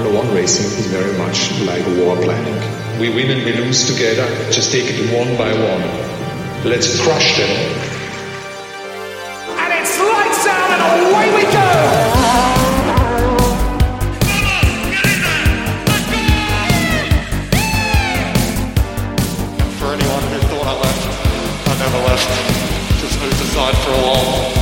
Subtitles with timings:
[0.00, 2.56] Formula One racing is very much like war planning.
[2.98, 5.82] We win and we lose together, just take it one by one.
[6.64, 7.50] Let's crush them.
[9.60, 11.68] And it's lights out and away we go!
[19.76, 21.04] For anyone who thought I left,
[21.68, 22.30] I never left.
[23.02, 24.59] Just moved aside for a while.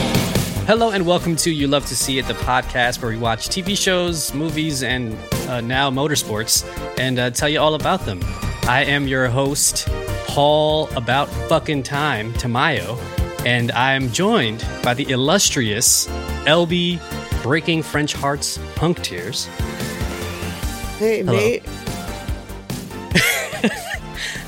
[0.69, 3.75] Hello and welcome to You Love to See It, the podcast where we watch TV
[3.75, 5.17] shows, movies, and
[5.49, 6.63] uh, now motorsports
[6.99, 8.21] and uh, tell you all about them.
[8.65, 9.89] I am your host,
[10.27, 12.99] Paul About Fucking Time Tamayo,
[13.47, 16.07] and I am joined by the illustrious
[16.45, 17.01] LB
[17.43, 19.47] Breaking French Hearts Punk Tears.
[20.99, 21.63] Hey, mate.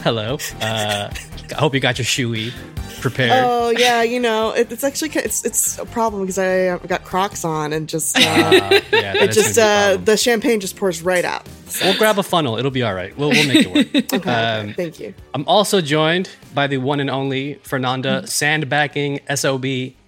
[0.02, 0.36] Hello.
[0.60, 2.52] Uh, I hope you got your shoey
[3.00, 3.32] prepared.
[3.44, 7.04] Oh yeah, you know it, it's actually it's it's a problem because I uh, got
[7.04, 10.04] Crocs on and just uh, Uh, yeah, that it is just gonna be a uh,
[10.04, 11.48] the champagne just pours right out.
[11.82, 12.56] We'll grab a funnel.
[12.58, 13.16] It'll be all right.
[13.16, 14.12] We'll, we'll make it work.
[14.12, 15.14] Okay, Um, thank you.
[15.34, 19.64] I'm also joined by the one and only Fernanda Sandbagging SOB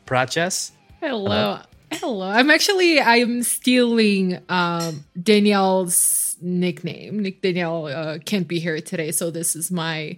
[0.06, 0.72] Praches.
[1.00, 1.60] Hello.
[1.92, 2.26] Hello.
[2.28, 7.20] I'm actually I'm stealing um Danielle's nickname.
[7.20, 10.16] Nick Danielle uh, can't be here today, so this is my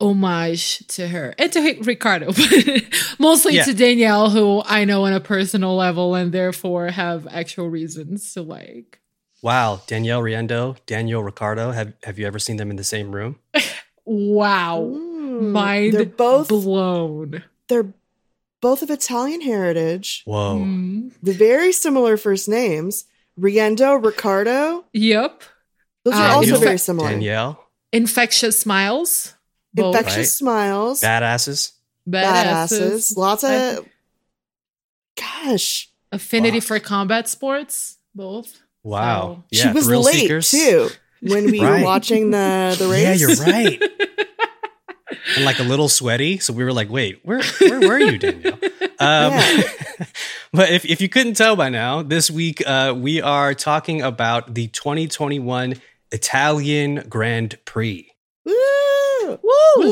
[0.00, 2.32] homage to her and to Ricciardo,
[3.18, 3.64] mostly Yeah.
[3.64, 8.42] to Danielle, who I know on a personal level and therefore have actual reasons to
[8.42, 9.00] like.
[9.42, 11.70] Wow, Danielle Riendeau, Daniel Ricciardo.
[11.72, 13.38] Have have you ever seen them in the same room?
[14.06, 17.42] Wow, Mm, mind they're both blown.
[17.68, 17.94] they're
[18.60, 20.22] both of Italian heritage.
[20.26, 20.58] Whoa.
[20.58, 21.12] Mm.
[21.22, 23.06] The very similar first names.
[23.40, 24.84] Riendeau, Ricciardo.
[24.92, 25.42] Yep.
[26.04, 27.10] Those are Uh, also Danielle- very similar.
[27.10, 29.33] Danielle, Infectious smiles.
[29.74, 30.26] Both Infectious Right.
[30.28, 31.00] smiles.
[31.00, 31.72] badasses.
[32.08, 33.16] badasses.
[33.16, 33.86] Lots I- of.
[35.16, 36.64] Gosh, affinity Wow.
[36.66, 37.98] for combat sports.
[38.14, 38.60] Both.
[38.82, 39.44] Wow.
[39.52, 40.50] So- Yeah, she was late seekers.
[40.50, 40.90] too
[41.22, 41.80] when we Right.
[41.80, 43.02] were watching the the race.
[43.02, 43.80] Yeah, you're right.
[45.36, 48.58] and like a little sweaty, so we were like, "Wait, where where were you, Danielle?"
[49.00, 49.62] Um, Yeah.
[50.52, 54.54] but if, if you couldn't tell by now, this week uh, we are talking about
[54.54, 55.74] the 2021
[56.12, 58.08] Italian Grand Prix.
[59.24, 59.38] Woo!
[59.42, 59.84] Woo!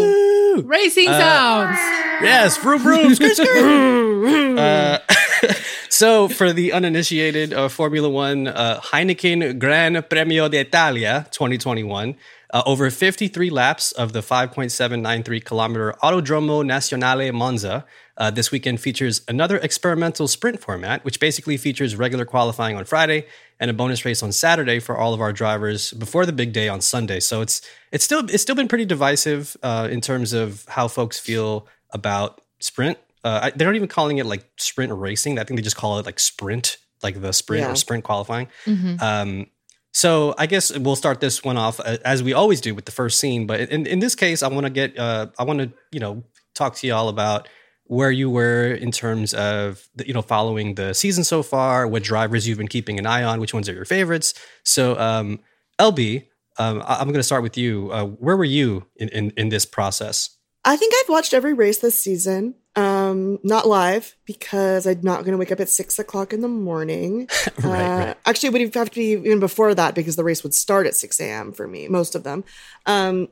[0.56, 0.62] Woo!
[0.62, 1.78] Racing Uh, sounds.
[2.22, 3.98] Yes, vroom vroom, skirt, skirt.
[4.53, 4.98] Uh,
[5.88, 12.15] so, for the uninitiated, uh, Formula One uh, Heineken Gran Premio d'Italia 2021,
[12.53, 17.84] uh, over 53 laps of the 5.793 kilometer Autodromo Nazionale Monza.
[18.19, 23.25] Uh, this weekend features another experimental sprint format, which basically features regular qualifying on Friday
[23.59, 26.69] and a bonus race on Saturday for all of our drivers before the big day
[26.69, 27.21] on Sunday.
[27.21, 31.19] So it's it's still it's still been pretty divisive uh, in terms of how folks
[31.19, 32.99] feel about sprint.
[33.25, 35.39] Uh, I, they're not even calling it like sprint racing.
[35.39, 37.72] I think they just call it like sprint, like the sprint Yeah.
[37.72, 38.49] or sprint qualifying.
[38.67, 39.01] Mhm.
[39.01, 39.47] Um,
[39.95, 42.93] so I guess we'll start this one off uh, as we always do with the
[42.93, 43.47] first scene.
[43.47, 46.25] But in, in this case, I want to get uh, I want to you know
[46.55, 47.49] talk to y'all about
[47.84, 52.03] where you were in terms of the, you know following the season so far, what
[52.03, 54.34] drivers you've been keeping an eye on, which ones are your favorites.
[54.65, 55.41] So um,
[55.78, 56.26] LB,
[56.59, 57.91] um, I- I'm going to start with you.
[57.92, 60.31] Uh, where were you in, in in this process?
[60.65, 62.54] I think I've watched every race this season.
[62.75, 66.48] Um, not live because I'm not going to wake up at six o'clock in the
[66.48, 67.28] morning.
[67.59, 67.69] right, Uh,
[68.06, 68.16] right.
[68.25, 70.94] Actually, it would have to be even before that because the race would start at
[70.97, 71.53] 6 a.m.
[71.53, 72.44] for me, most of them.
[72.87, 73.28] Um,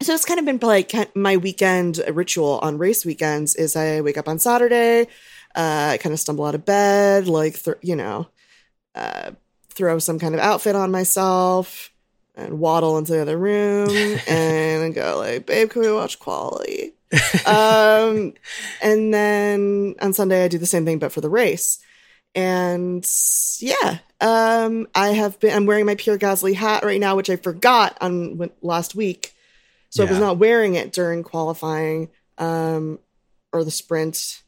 [0.00, 4.18] so it's kind of been like my weekend ritual on race weekends is I wake
[4.18, 5.02] up on Saturday,
[5.56, 8.28] uh, I kind of stumble out of bed, like, th- you know,
[8.94, 9.32] uh,
[9.70, 11.90] throw some kind of outfit on myself
[12.34, 13.88] and waddle into the other room
[14.28, 16.94] and go like, babe, can we watch quality?
[17.46, 18.34] um,
[18.82, 21.78] and then on Sunday I do the same thing, but for the race.
[22.34, 23.06] And
[23.58, 25.54] yeah, um, I have been.
[25.54, 29.34] I'm wearing my Pierre Gasly hat right now, which I forgot on w- last week,
[29.90, 32.98] so I was not wearing it during qualifying um,
[33.52, 34.42] or the sprint.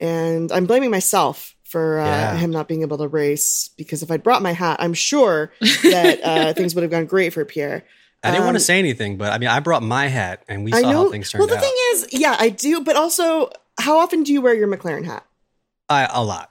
[0.00, 2.36] And I'm blaming myself for uh, Yeah.
[2.36, 6.20] him not being able to race because if I'd brought my hat, I'm sure that
[6.22, 7.84] uh, things would have gone great for Pierre.
[8.22, 10.64] I didn't want to Um, say anything, but I mean, I brought my hat, and
[10.64, 11.60] we saw how things turned well, the out.
[11.62, 15.24] thing is, yeah, I do, but also, how often do you wear your McLaren hat?
[15.88, 16.50] I, a lot.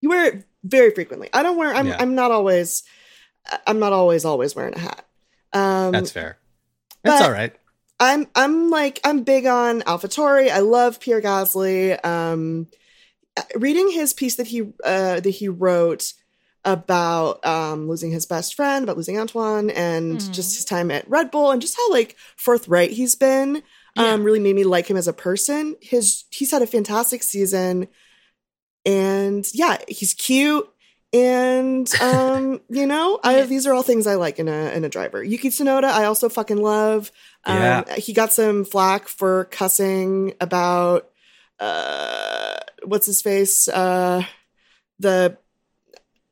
[0.00, 1.28] You wear it very frequently.
[1.32, 1.74] I don't wear.
[1.74, 1.88] I'm.
[1.88, 1.96] Yeah.
[1.98, 2.84] I'm not always.
[3.66, 5.04] I'm not always always wearing a hat.
[5.52, 6.38] Um, That's fair.
[7.02, 7.52] That's all right.
[8.02, 8.26] I'm.
[8.34, 9.00] I'm like.
[9.04, 10.50] I'm big on AlphaTauri.
[10.50, 12.04] I love Pierre Gasly.
[12.04, 12.66] Um,
[13.54, 16.12] reading his piece that he uh, that he wrote
[16.64, 20.32] about um, losing his best friend, about losing Antoine, and Hmm.
[20.32, 23.62] just his time at Red Bull, and just how like forthright he's been.
[23.96, 25.76] Um, really made me like him as a person.
[25.82, 27.88] His he's had a fantastic season,
[28.86, 30.68] and yeah, he's cute.
[31.12, 34.88] And um, you know, I these are all things I like in a in a
[34.88, 35.22] driver.
[35.22, 37.12] Yuki Tsunoda, I also fucking love.
[37.44, 37.94] Um, Yeah.
[37.96, 41.10] he got some flack for cussing about
[41.60, 43.68] uh what's his face?
[43.68, 44.24] Uh
[44.98, 45.36] the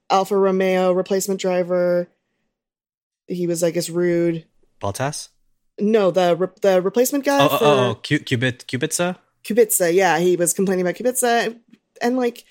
[0.09, 2.09] Alfa Romeo replacement driver.
[3.29, 4.45] He was, I guess, rude.
[4.81, 5.29] Bottas?
[5.79, 9.17] No, the re- the replacement guy Oh, for oh, oh, oh, Cu- Cubit, Kubitsa?
[9.45, 9.93] Kubica.
[9.95, 11.57] Yeah, he was complaining about Kubica,
[12.03, 12.45] and like,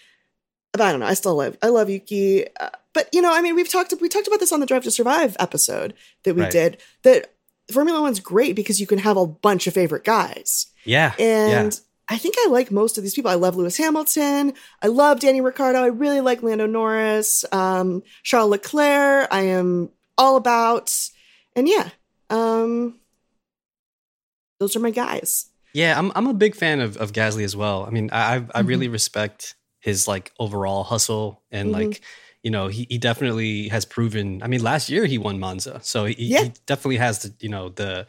[0.71, 1.05] but I don't know.
[1.07, 4.09] I still love I love Yuki, uh, but you know, I mean, we've talked we
[4.09, 5.93] talked about this on the Drive to Survive episode
[6.23, 6.51] that we Right.
[6.51, 6.77] did.
[7.03, 7.33] That
[7.71, 11.13] Formula One's great because you can have a bunch of favorite guys, Yeah.
[11.19, 11.79] and yeah.
[12.11, 13.29] I think I like most of these people.
[13.29, 14.53] I love Lewis Hamilton.
[14.81, 15.79] I love Danny Ricciardo.
[15.83, 17.45] I really like Lando Norris.
[17.51, 19.27] Um, Charles Leclerc.
[19.29, 20.91] I am all about,
[21.55, 21.89] and yeah,
[22.31, 22.99] um,
[24.59, 25.45] those are my guys.
[25.73, 27.85] Yeah, I'm I'm a big fan of, of Gasly as well.
[27.85, 31.73] I mean, I I I really respect his like overall hustle and Mhm.
[31.73, 32.01] like
[32.43, 34.41] you know he, he definitely has proven.
[34.43, 36.43] I mean, last year he won Monza, so he, Yeah.
[36.43, 38.05] he definitely has the you know the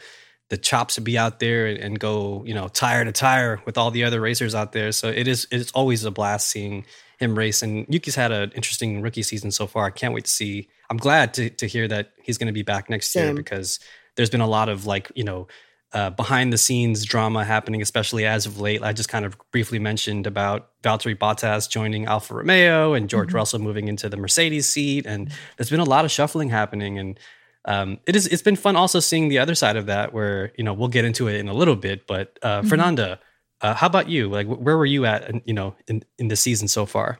[0.50, 3.78] the chops to be out there and, and go you know tire to tire with
[3.78, 4.93] all the other racers out there.
[4.93, 6.84] So it is it's always a blast seeing
[7.19, 7.62] him race.
[7.62, 9.84] And Yuki's had an interesting rookie season so far.
[9.87, 10.69] I can't wait to see.
[10.88, 13.78] I'm glad to to hear that he's going to be back next year because
[14.17, 15.46] there's been a lot of like you know
[15.92, 18.82] uh, behind the scenes drama happening, especially as of late.
[18.82, 23.58] I just kind of briefly mentioned about Valtteri Bottas joining Alfa Romeo and George Russell
[23.58, 26.98] moving into the Mercedes seat, and there's been a lot of shuffling happening.
[26.98, 27.19] And
[27.64, 30.62] um, it is it's been fun also seeing the other side of that, where you
[30.64, 32.06] know we'll get into it in a little bit.
[32.06, 33.19] But uh, Fernanda,
[33.60, 34.28] uh, how about you?
[34.28, 35.28] Like, wh- where were you at?
[35.28, 37.19] in- You know, in in the season so far?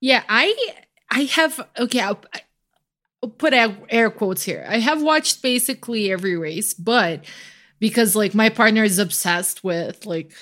[0.00, 0.54] Yeah, I
[1.10, 2.00] I have okay.
[2.00, 2.20] I'll,
[3.22, 4.66] I'll put air quotes here.
[4.68, 7.24] I have watched basically every race, but
[7.78, 10.32] because like my partner is obsessed with like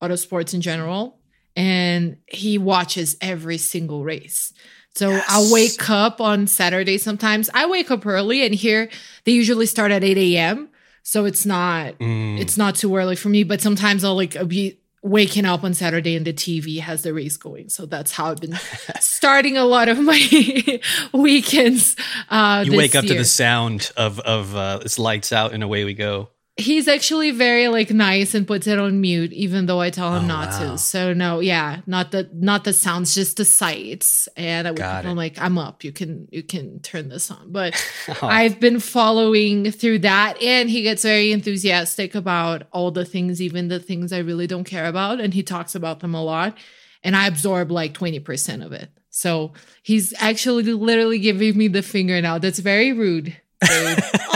[0.00, 1.18] auto sports in general,
[1.54, 4.52] and he watches every single race.
[4.94, 7.50] So I'll wake up on Saturday sometimes.
[7.52, 8.88] I wake up early, and here
[9.24, 10.70] they usually start at eight a.m.
[11.02, 14.80] So it's not Mm, it's not too early for me, but sometimes I'll like be
[15.02, 17.68] waking up on Saturday and the TV has the race going.
[17.68, 18.58] So that's how I've been
[19.00, 20.18] starting a lot of my
[21.12, 21.94] weekends.
[22.28, 25.84] Uh, you wake up to the sound of of uh, it's lights out and away
[25.84, 26.30] we go.
[26.58, 30.24] He's actually very like nice and puts it on mute, even though I tell him
[30.24, 30.72] Oh, not wow.
[30.72, 30.78] to.
[30.78, 34.26] So no, yeah, not the not the sounds, just the sights.
[34.38, 35.08] And I wake Got up, it.
[35.08, 35.84] I'm like, I'm up.
[35.84, 37.74] You can you can turn this on, but.
[38.22, 43.42] Oh, I've been following through that, and he gets very enthusiastic about all the things,
[43.42, 46.56] even the things I really don't care about, and he talks about them a lot.
[47.02, 48.90] And I absorb like 20% of it.
[49.10, 52.38] So he's actually literally giving me the finger now.
[52.38, 53.36] That's very rude.
[53.60, 53.98] babe.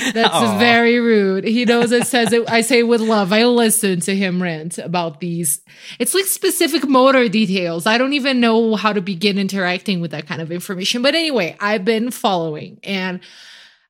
[0.00, 0.12] Aww.
[0.12, 0.58] That's Aw.
[0.58, 1.44] very rude.
[1.44, 2.48] He knows it says it.
[2.50, 3.32] I say with love.
[3.32, 5.60] I listen to him rant about these.
[5.98, 7.86] It's like specific motor details.
[7.86, 11.02] I don't even know how to begin interacting with that kind of information.
[11.02, 13.20] But anyway, I've been following and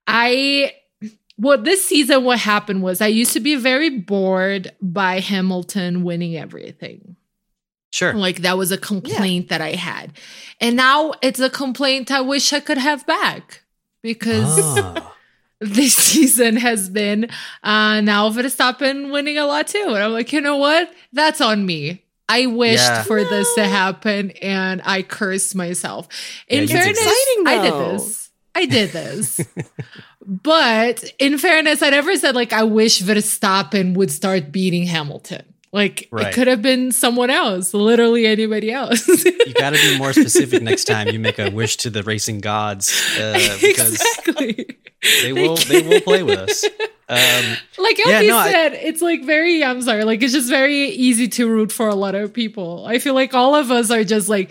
[0.07, 0.75] I.
[1.37, 6.37] What this season, what happened was I used to be very bored by Hamilton winning
[6.37, 7.17] everything.
[7.93, 8.13] sure.
[8.13, 10.13] Like that was a complaint that I had.
[10.61, 13.63] And now it's a complaint I wish I could have back
[14.03, 15.15] because Ah.
[15.61, 17.29] This season has been
[17.63, 19.85] uh now Verstappen winning a lot too.
[19.89, 20.91] And I'm like, you know what?
[21.13, 22.03] That's on me.
[22.29, 23.03] I wished Yeah.
[23.03, 26.07] for this to happen and I cursed myself.
[26.47, 28.31] In Yeah, fairness, Exciting, I did this.
[28.55, 29.41] I did this.
[30.27, 35.50] but in fairness, I never said like I wish Verstappen would start beating Hamilton.
[35.73, 36.27] Like Right.
[36.27, 39.07] it could have been someone else, literally anybody else.
[39.25, 42.41] you got to be more specific next time you make a wish to the racing
[42.41, 44.77] gods uh, because exactly.
[45.23, 46.65] they will they will play with us.
[47.09, 50.49] Um, Like Yeah, Elfie no, I- said, it's like very, I'm sorry, like it's just
[50.49, 52.85] very easy to root for a lot of people.
[52.87, 54.51] I feel like all of us are just like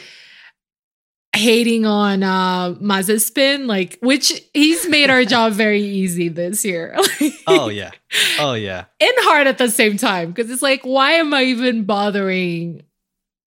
[1.36, 6.96] hating on uh Mazepin, like which he's made our job very easy this year.
[7.48, 7.92] oh yeah,
[8.40, 8.86] oh yeah.
[9.00, 10.34] and hard at the same time.
[10.34, 12.84] Cause it's like, why am I even bothering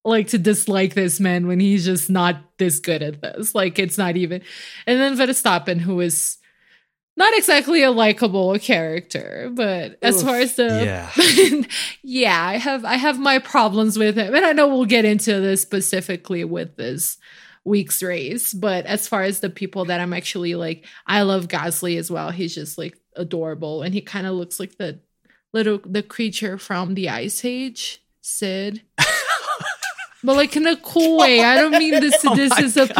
[0.05, 3.55] like to dislike this man when he's just not this good at this?
[3.55, 4.43] Like it's not even
[4.87, 6.39] and then Verstappen, who is
[7.17, 11.63] not exactly a likable character, but as far as the Yeah.
[12.03, 15.41] yeah, I have I have my problems with him, and I know we'll get into
[15.41, 17.19] this specifically with this
[17.65, 18.53] week's race.
[18.53, 22.31] But as far as the people that I'm actually like, I love Gasly as well.
[22.31, 25.01] He's just like adorable, and he kind of looks like the
[25.53, 28.83] little the creature from the Ice Age, Sid.
[30.25, 31.43] But like in a cool way.
[31.43, 32.13] I don't mean this.
[32.25, 32.83] Oh this is a.
[32.83, 32.91] Was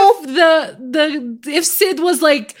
[0.00, 2.56] if the the if Sid was like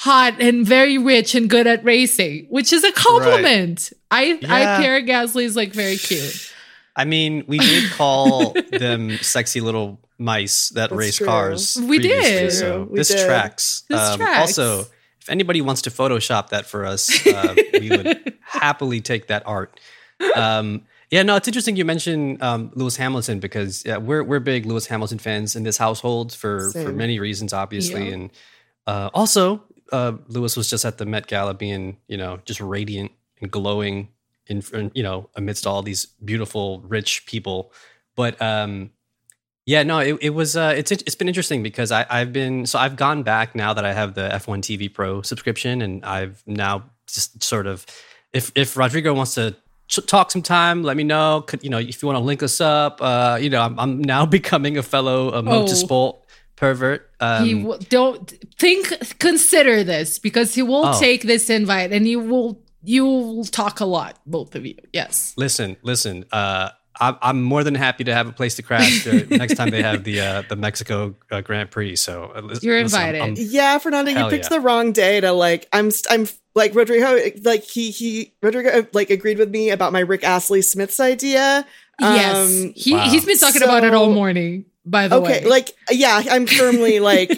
[0.00, 3.92] hot and very rich and good at racing, which is a compliment.
[4.12, 4.54] I Yeah.
[4.54, 6.52] I Pierre Gasly is like very cute.
[6.94, 11.26] I mean, we did call them sexy little mice that That's race true.
[11.26, 11.76] cars.
[11.80, 12.52] We did.
[12.52, 13.26] So We this did.
[13.26, 13.82] tracks.
[13.92, 14.38] Um, tracks.
[14.58, 14.80] Also,
[15.20, 19.78] if anybody wants to Photoshop that for us, uh, we would happily take that art.
[20.36, 24.66] Um, yeah, no, it's interesting you mentioned um, Lewis Hamilton because yeah, we're we're big
[24.66, 28.14] Lewis Hamilton fans in this household for for many reasons, obviously, Yeah.
[28.14, 28.30] and
[28.86, 33.12] uh, also uh, Lewis was just at the Met Gala, being you know just radiant
[33.40, 34.08] and glowing
[34.46, 37.72] in, in you know amidst all these beautiful, rich people.
[38.16, 38.90] But um,
[39.66, 42.78] yeah, no, it, it was uh, it's it's been interesting because I, I've been so
[42.78, 46.84] I've gone back now that I have the F1 TV Pro subscription, and I've now
[47.06, 47.86] just sort of
[48.32, 49.56] if if Rodrigo wants to
[49.88, 51.42] talk some time, let me know.
[51.46, 53.00] Could you know if you want to link us up?
[53.00, 56.16] Uh, you know, I'm, I'm now becoming a fellow uh, motorsport
[56.58, 57.10] pervert.
[57.20, 61.00] Um, he will, don't think consider this because he will Oh.
[61.00, 65.34] take this invite and you will you will talk a lot both of you yes
[65.36, 66.24] listen, listen.
[66.32, 69.70] Uh, I'm, I'm more than happy to have a place to crash uh, next time
[69.70, 71.94] they have the uh, the Mexico uh, Grand Prix.
[71.96, 73.38] So uh, lis- You're listen, I'm- invited.
[73.40, 74.48] I'm- Yeah, Fernando, you picked yeah.
[74.58, 75.68] the wrong day to like.
[75.72, 77.16] I'm I'm like Rodrigo.
[77.42, 81.64] Like he he Rodrigo like agreed with me about my Rick Astley Smith's idea.
[82.00, 83.08] yes Um, he, wow.
[83.08, 87.00] he's been talking about it all morning by the Okay, way like yeah, I'm firmly
[87.00, 87.30] like.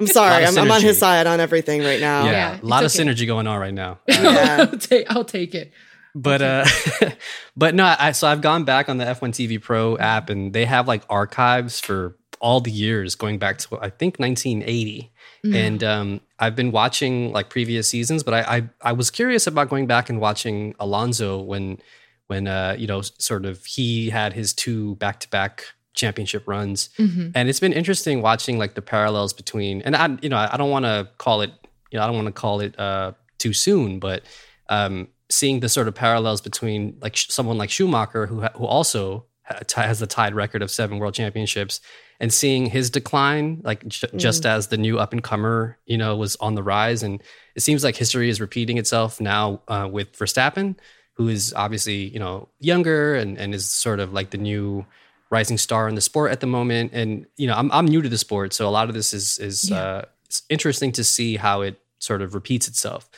[0.00, 2.24] I'm sorry, I'm, I'm on his side on everything right now.
[2.24, 3.04] yeah, Yeah, a lot of okay.
[3.04, 3.98] synergy going on right now.
[4.08, 4.66] Yeah.
[4.70, 5.72] I'll, take, I'll take it
[6.12, 6.64] but uh
[7.56, 10.64] but no i so i've gone back on the f1 tv pro app and they
[10.64, 15.12] have like archives for all the years going back to i think 1980
[15.54, 19.68] and um i've been watching like previous seasons but I, I i was curious about
[19.68, 21.78] going back and watching alonso when
[22.26, 26.88] when uh you know sort of he had his two back-to-back championship runs.
[26.98, 27.32] Mhm.
[27.34, 30.70] and it's been interesting watching like the parallels between and i you know i don't
[30.70, 31.50] want to call it
[31.90, 34.22] you know i don't want to call it uh too soon but
[34.68, 38.64] um seeing the sort of parallels between like sh- someone like schumacher who ha- who
[38.66, 41.80] also ha- has the tied record of seven world championships
[42.20, 46.16] and seeing his decline like j- just as the new up and comer you know
[46.16, 47.02] was on the rise.
[47.02, 47.22] And
[47.56, 50.76] it seems like history is repeating itself now uh, with verstappen
[51.14, 54.84] who is obviously you know younger and, and is sort of like the new
[55.30, 56.92] rising star in the sport at the moment.
[56.92, 59.38] And you know, I'm I'm new to the sport, so a lot of this is
[59.38, 59.76] is Yeah.
[59.78, 63.08] uh, it's interesting to see how it sort of repeats itself.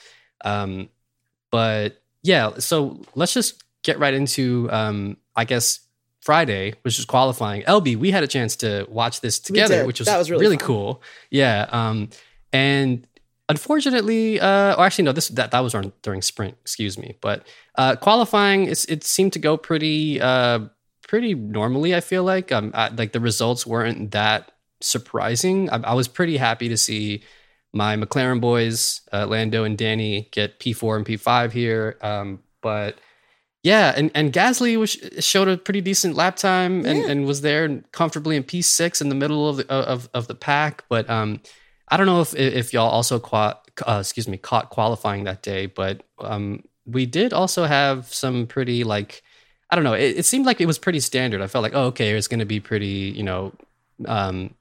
[0.45, 0.89] Um,
[1.51, 5.81] but yeah, so let's just get right into um, I guess
[6.21, 7.63] Friday, which is qualifying.
[7.63, 10.67] LB, we had a chance to watch this together, which was, That was really fun.
[10.67, 11.03] cool.
[11.31, 11.67] Yeah.
[11.71, 12.11] Um,
[12.53, 13.07] and
[13.49, 16.57] unfortunately, uh, or actually, no, this that that was during sprint.
[16.63, 20.61] Excuse me, but uh, qualifying, it's, it seemed to go pretty uh,
[21.13, 21.95] pretty normally.
[21.95, 24.51] I feel like um, I, like the results weren't that
[24.81, 25.69] surprising.
[25.69, 27.23] I, I was pretty happy to see
[27.75, 31.99] my McLaren boys, uh, Lando and Danny, get P4 and P5 here.
[32.01, 32.97] Um, but
[33.63, 34.93] yeah, and, and Gasly was,
[35.23, 37.09] showed a pretty decent lap time and, Yeah.
[37.11, 40.83] and was there comfortably in P6 in the middle of the, of, of the pack.
[40.89, 41.43] But um,
[41.89, 45.67] I don't know if if y'all also qua- uh, excuse me caught qualifying that day,
[45.67, 49.23] but um, we did also have some pretty like
[49.73, 49.95] I don't know.
[49.95, 51.41] It, it seemed like it was pretty standard.
[51.41, 53.53] I felt like oh okay, it's going to be pretty you know
[54.07, 54.55] um,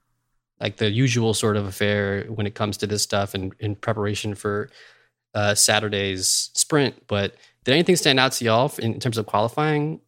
[0.60, 4.36] like the usual sort of affair when it comes to this stuff and in preparation
[4.36, 4.70] for
[5.36, 7.08] uh, Saturday's sprint.
[7.08, 10.00] But did anything stand out to y'all in terms of qualifying?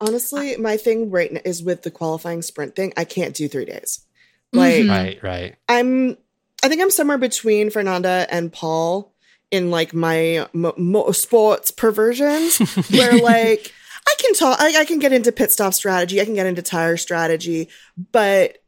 [0.00, 2.92] Honestly, my thing right now is with the qualifying sprint thing.
[2.96, 4.04] I can't do three days.
[4.52, 4.90] Like Mhm.
[4.90, 5.56] Right, right.
[5.68, 6.18] I'm,
[6.62, 9.14] I think I'm somewhere between Fernanda and Paul
[9.50, 12.58] in like my mo- mo- sports perversions,
[12.90, 13.72] where like
[14.06, 16.62] I can talk, I, I can get into pit stop strategy, I can get into
[16.62, 17.68] tire strategy,
[18.12, 18.58] but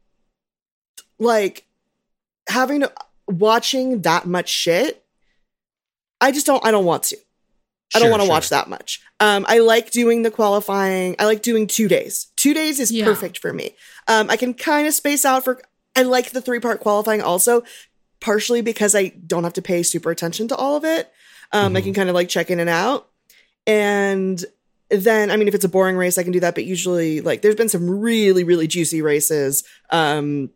[1.19, 1.65] like
[2.47, 2.91] having to
[3.27, 5.03] watching that much shit,
[6.21, 6.65] I just don't.
[6.65, 7.17] I don't want to.
[7.95, 8.33] I don't want to sure.
[8.33, 9.01] watch that much.
[9.19, 11.15] Um, I like doing the qualifying.
[11.19, 12.27] I like doing two days.
[12.35, 13.05] Two days is Yeah.
[13.05, 13.75] perfect for me.
[14.07, 15.61] Um, I can kind of space out for.
[15.95, 17.63] I like the three part qualifying also,
[18.19, 21.11] partially because I don't have to pay super attention to all of it.
[21.53, 21.83] Um, I Mhm.
[21.85, 23.07] can kind of like check in and out,
[23.65, 24.43] and
[24.89, 26.55] then I mean, if it's a boring race, I can do that.
[26.55, 30.49] But usually, like, there's been some really, really juicy races um,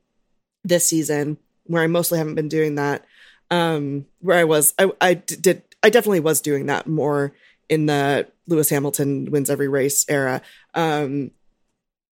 [0.64, 3.06] this season where I mostly haven't been doing that.
[3.50, 7.34] Um, where I was, I, I did, I definitely was doing that more
[7.68, 10.42] in the Lewis Hamilton wins every race era.
[10.74, 11.32] Um,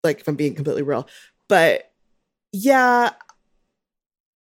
[0.02, 1.06] like if I'm being completely real,
[1.46, 1.92] but
[2.52, 3.10] yeah,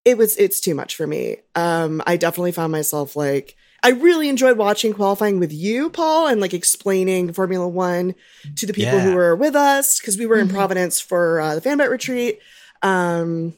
[0.06, 1.36] it was, it's too much for me.
[1.54, 3.56] Um, I definitely found myself like,
[3.86, 8.16] I really enjoyed watching qualifying with you, Paul, and like explaining Formula One
[8.56, 10.54] to the people who were with us because we were in Mhm.
[10.54, 12.40] Providence for uh, the Fanbyte retreat.
[12.82, 13.54] Um,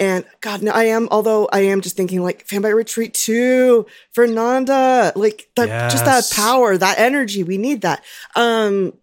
[0.00, 1.06] and God, no, I am.
[1.12, 6.76] Although I am just thinking like Fanbyte retreat too, Fernanda, like that, just that power,
[6.76, 7.44] that energy.
[7.44, 8.02] We need that.
[8.34, 8.94] Um,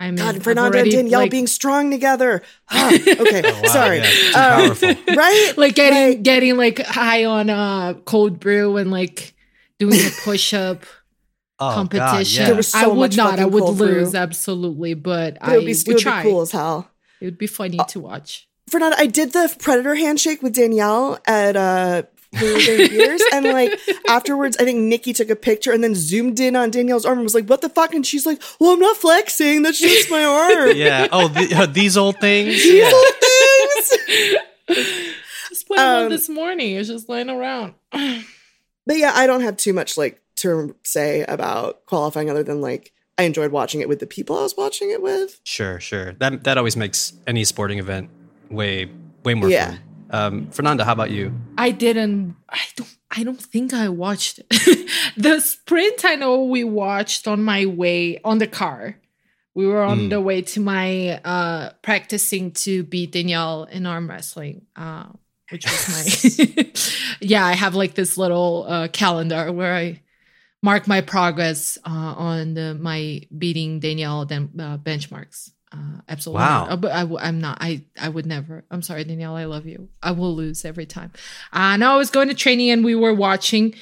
[0.00, 2.42] I mean, God, I've Fernando already, and Danielle like, being strong together.
[2.70, 3.98] Ah, okay, Oh, Wow, sorry.
[3.98, 5.52] yeah, Um, right?
[5.56, 9.34] like getting Like- getting like high on uh cold brew and like
[9.78, 10.84] doing a push up
[11.60, 12.40] Oh, God, competition.
[12.42, 12.46] yeah.
[12.48, 13.38] There was so I would much not.
[13.38, 13.86] I would cold brew.
[13.86, 16.22] lose absolutely, but It I would be, would, it would try.
[16.22, 16.90] be cool as hell.
[17.20, 18.48] It would be funny Uh, to watch.
[18.68, 22.02] Fernando, I did the predator handshake with Danielle at uh
[22.38, 26.38] Blue Day Beers, and like afterwards, I think Nikki took a picture and then zoomed
[26.40, 28.80] in on Danielle's arm and was like, "What the fuck?" And she's like, "Well, I'm
[28.80, 29.62] not flexing.
[29.62, 31.08] That's just my arm." yeah.
[31.12, 32.54] Oh, the, uh, these old things.
[32.62, 32.84] These Yeah.
[32.86, 34.38] little things.
[35.48, 36.74] Just playing one um, this morning.
[36.74, 37.74] It was just laying around.
[38.86, 42.92] But yeah, I don't have too much like to say about qualifying other than like
[43.16, 45.40] I enjoyed watching it with the people I was watching it with.
[45.42, 46.12] Sure, sure.
[46.12, 48.10] That that always makes any sporting event
[48.50, 48.90] way
[49.24, 49.70] way more Yeah.
[49.70, 49.80] fun.
[50.14, 51.32] Um, Fernanda, how about you?
[51.58, 52.36] I didn't.
[52.48, 52.96] I don't.
[53.16, 54.46] I don't think I watched it.
[55.16, 56.04] the sprint.
[56.04, 58.96] I know we watched on my way on the car.
[59.54, 60.10] We were on Mm.
[60.10, 64.66] the way to my uh practicing to beat Danielle in arm wrestling.
[64.76, 65.06] Uh,
[65.50, 66.72] which was my
[67.20, 67.44] yeah.
[67.46, 70.00] I have like this little uh, calendar where I
[70.62, 75.50] mark my progress uh, on the, my beating Danielle then uh, benchmarks.
[75.74, 76.40] Uh, absolutely.
[76.44, 76.64] Wow.
[76.64, 76.72] not.
[76.72, 77.58] Uh, but I, w- I'm not.
[77.60, 78.64] I I would never.
[78.70, 79.36] I'm sorry, Danielle.
[79.36, 79.88] I love you.
[80.02, 81.12] I will lose every time.
[81.52, 83.74] I know I was going to training and we were watching,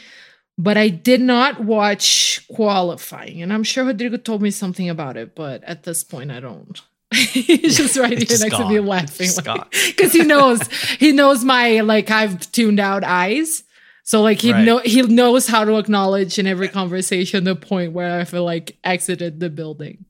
[0.56, 3.42] but I did not watch qualifying.
[3.42, 6.80] And I'm sure Rodrigo told me something about it, but at this point, I don't.
[7.14, 9.68] He's just right here next to me laughing gone.
[9.88, 10.66] because he knows
[10.98, 13.64] he knows my like I've tuned out eyes.
[14.04, 14.64] So like he Right.
[14.64, 18.78] know he knows how to acknowledge in every conversation the point where I feel like
[18.82, 20.06] exited the building.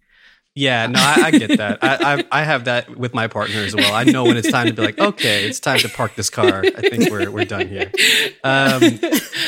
[0.55, 1.79] Yeah, no, I, I get that.
[1.83, 3.95] I, I I have that with my partner as well.
[3.95, 6.63] I know when it's time to be like, okay, it's time to park this car.
[6.63, 7.91] I think we're we're done here.
[8.45, 8.83] Um,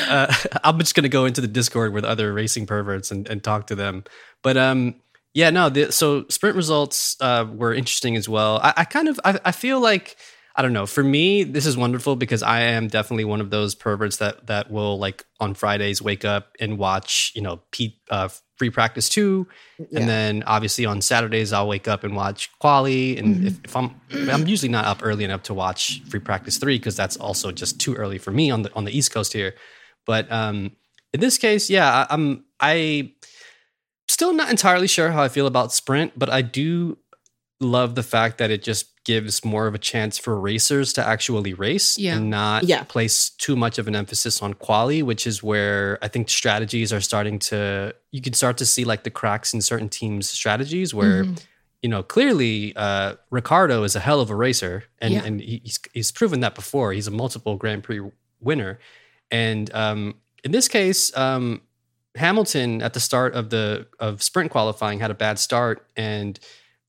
[0.08, 0.34] uh,
[0.64, 3.74] I'm just gonna go into the Discord with other racing perverts and, and talk to
[3.74, 4.04] them.
[4.42, 4.94] But um,
[5.34, 5.68] yeah, no.
[5.68, 8.58] The, so sprint results uh, were interesting as well.
[8.62, 10.16] I, I kind of I, I feel like
[10.56, 10.86] I don't know.
[10.86, 14.70] For me, this is wonderful because I am definitely one of those perverts that that
[14.70, 19.46] will like on Fridays wake up and watch you know Pete uh, free practice two,
[19.78, 20.00] Yeah.
[20.00, 23.16] and then obviously on Saturdays I'll wake up and watch quali.
[23.18, 26.78] And if, if I'm I'm usually not up early enough to watch free practice three
[26.78, 29.54] because that's also just too early for me on the on the East Coast here.
[30.06, 30.72] But um,
[31.12, 33.12] in this case, yeah, I, I'm I
[34.08, 36.98] still not entirely sure how I feel about sprint, but I do
[37.60, 41.52] love the fact that it just gives more of a chance for racers to actually
[41.54, 42.16] race Yeah.
[42.16, 42.84] and not Yeah.
[42.84, 47.00] place too much of an emphasis on quali, which is where I think strategies are
[47.00, 51.24] starting to you can start to see like the cracks in certain teams' strategies where
[51.24, 51.38] Mhm.
[51.82, 55.24] you know clearly uh, Ricciardo is a hell of a racer and Yeah.
[55.24, 56.92] and he's he's proven that before.
[56.92, 58.00] He's a multiple Grand Prix
[58.40, 58.78] winner,
[59.30, 61.60] and um, in this case, um,
[62.16, 66.38] Hamilton at the start of the of sprint qualifying had a bad start, and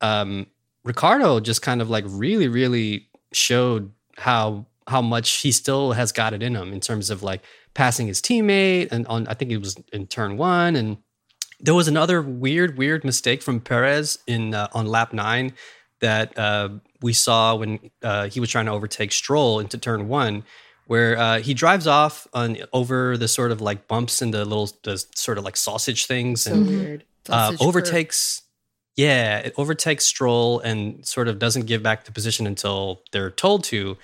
[0.01, 0.47] um,
[0.85, 6.33] Ricciardo just kind of like really, really showed how how much he still has got
[6.33, 7.41] it in him in terms of like
[7.73, 10.97] passing his teammate and on I think it was in turn one and
[11.59, 15.53] there was another weird weird mistake from Perez in uh, on lap nine
[16.01, 16.69] that uh,
[17.01, 20.43] we saw when uh, he was trying to overtake Stroll into turn one
[20.87, 24.69] where uh, he drives off on over the sort of like bumps and the little
[24.83, 27.03] the sort of like sausage things So and weird.
[27.27, 28.43] uh, overtakes
[28.95, 33.63] yeah it overtakes stroll and sort of doesn't give back the position until they're told
[33.65, 33.97] to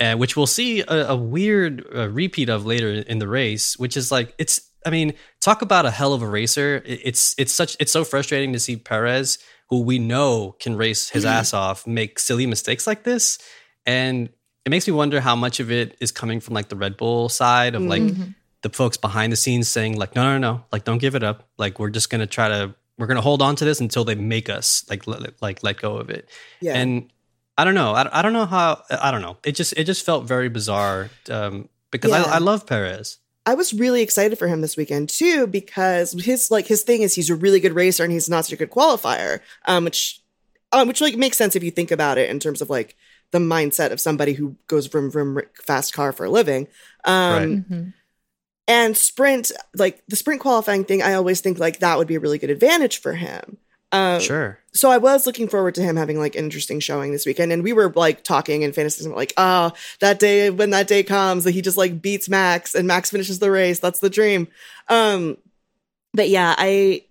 [0.00, 3.96] uh, which we'll see a, a weird uh, repeat of later in the race which
[3.96, 6.82] is like it's i mean talk about a hell of a racer.
[6.86, 9.38] It- it's it's such it's so frustrating to see perez
[9.70, 13.38] who we know can race his ass off make silly mistakes like this.
[13.86, 14.28] And
[14.64, 17.28] it makes me wonder how much of it is coming from like the red bull
[17.28, 18.34] side of like Mhm.
[18.62, 21.48] the folks behind the scenes saying like no no no like don't give it up.
[21.58, 24.48] Like we're just gonna try to we're gonna hold on to this until they make
[24.48, 26.28] us like let, like let go of it
[26.60, 26.74] Yeah.
[26.76, 27.10] and
[27.56, 30.04] i don't know I, I don't know how i don't know it just it just
[30.04, 32.24] felt very bizarre um because Yeah.
[32.24, 36.50] I, I love perez I was really excited for him this weekend too because his
[36.50, 38.70] like his thing is he's a really good racer and he's not such a good
[38.70, 40.20] qualifier, um, which
[40.70, 42.94] um, which like makes sense if you think about it in terms of like
[43.30, 46.66] the mindset of somebody who goes from from fast car for a living.
[47.06, 47.48] Um, Right.
[47.70, 47.92] Mhm.
[48.68, 52.20] And sprint, like the sprint qualifying thing, I always think like that would be a
[52.20, 53.56] really good advantage for him.
[53.90, 57.26] Um, sure so I was looking forward to him having like an interesting showing this
[57.26, 61.02] weekend, and we were like talking in fantasy, like, oh, that day when that day
[61.02, 63.80] comes, that he just like beats Max and Max finishes the race.
[63.80, 64.48] That's the dream.
[64.88, 65.36] Um,
[66.14, 67.04] but yeah, I,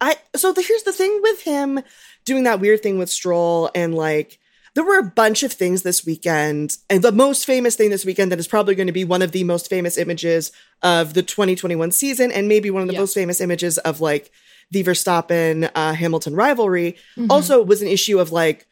[0.00, 0.16] I.
[0.36, 1.80] So the, here's the thing with him
[2.24, 4.38] doing that weird thing with Stroll, and like
[4.74, 8.30] there were a bunch of things this weekend, and the most famous thing this weekend
[8.32, 10.52] that is probably going to be one of the most famous images
[10.82, 13.00] of the 2021 season, and maybe one of the Yeah.
[13.00, 14.30] most famous images of like
[14.70, 16.96] the Verstappen uh, Hamilton rivalry
[17.28, 18.66] also was an issue of like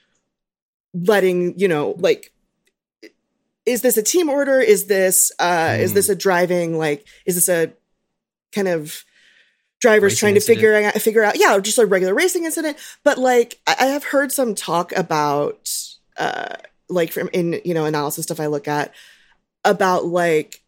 [0.95, 2.33] letting you know like
[3.67, 7.49] is this a team order is this uh is this a driving like is this
[7.49, 7.73] a
[8.53, 9.05] kind of
[9.81, 10.57] drivers Racing trying to incident.
[10.57, 14.05] figure out figure out yeah just a regular racing incident but like i I have
[14.05, 15.69] heard some talk about
[16.19, 16.57] uh
[16.89, 18.93] like from in you know analysis stuff i look at
[19.65, 20.63] about like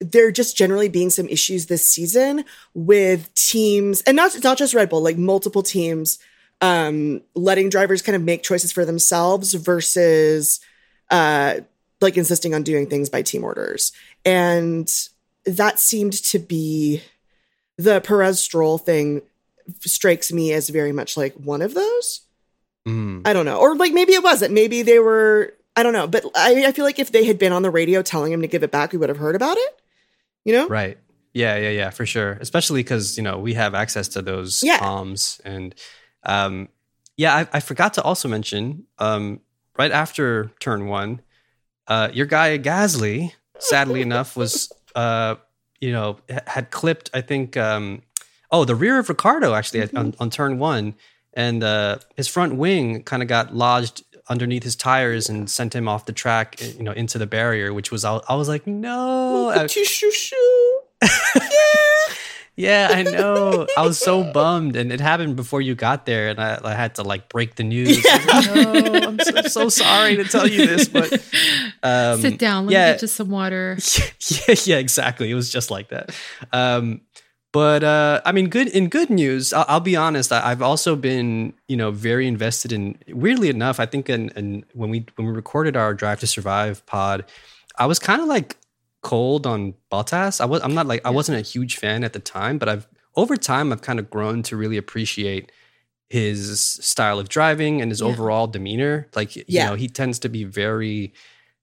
[0.00, 4.88] there just generally being some issues this season with teams and not not just red
[4.88, 6.18] bull like multiple teams
[6.60, 10.60] um letting drivers kind of make choices for themselves versus
[11.10, 11.56] uh
[12.00, 13.92] like insisting on doing things by team orders
[14.24, 14.90] and
[15.44, 17.02] that seemed to be
[17.76, 19.22] the Perez Stroll thing
[19.80, 22.22] strikes me as very much like one of those.
[22.86, 23.22] Mm.
[23.26, 23.58] I don't know.
[23.58, 24.52] Or like maybe it wasn't.
[24.54, 26.06] Maybe they were I don't know.
[26.06, 28.48] But I, I feel like if they had been on the radio telling him to
[28.48, 29.80] give it back, we would have heard about it.
[30.44, 30.68] You know?
[30.68, 30.98] Right.
[31.32, 32.32] Yeah, yeah, yeah, for sure.
[32.40, 34.78] Especially because you know we have access to those Yeah.
[34.78, 35.74] comms, and
[36.24, 36.68] um,
[37.16, 39.40] yeah, I, I forgot to also mention um,
[39.78, 41.20] right after turn one,
[41.86, 45.36] uh, your guy Gasly, sadly enough, was uh,
[45.80, 47.10] you know had clipped.
[47.14, 48.02] I think um,
[48.50, 49.96] oh the rear of Ricciardo actually Mm-hmm.
[49.98, 50.94] on, on turn one,
[51.34, 55.88] and uh, his front wing kind of got lodged underneath his tires and sent him
[55.88, 59.50] off the track, you know, into the barrier, which was I, I was like, no,
[59.50, 60.80] I- Petit chouchou.
[62.56, 63.66] yeah, I know.
[63.76, 66.94] I was so bummed, and it happened before you got there, and I, I had
[66.96, 68.04] to like break the news.
[68.06, 71.12] I was like, no, I'm so, so sorry to tell you this, but
[71.82, 72.66] um, Sit down.
[72.66, 72.86] Let yeah.
[72.86, 73.78] me get you some water.
[74.28, 75.30] yeah, yeah, exactly.
[75.30, 76.14] It was just like that.
[76.52, 77.00] Um,
[77.52, 79.52] but uh, I mean, good in good news.
[79.52, 80.30] I'll, I'll be honest.
[80.32, 82.96] I, I've also been, you know, very invested in.
[83.08, 86.84] Weirdly enough, I think, in, in when we when we recorded our Drive to Survive
[86.86, 87.24] pod,
[87.78, 88.56] I was kind of like
[89.02, 90.40] cold on Bottas.
[90.40, 90.62] I was.
[90.62, 92.86] I'm not like I wasn't a huge fan at the time, but I've
[93.16, 95.50] over time I've kind of grown to really appreciate
[96.08, 98.08] his style of driving and his Yeah.
[98.08, 99.08] overall demeanor.
[99.14, 99.66] Like, you Yeah.
[99.70, 101.12] know, he tends to be very,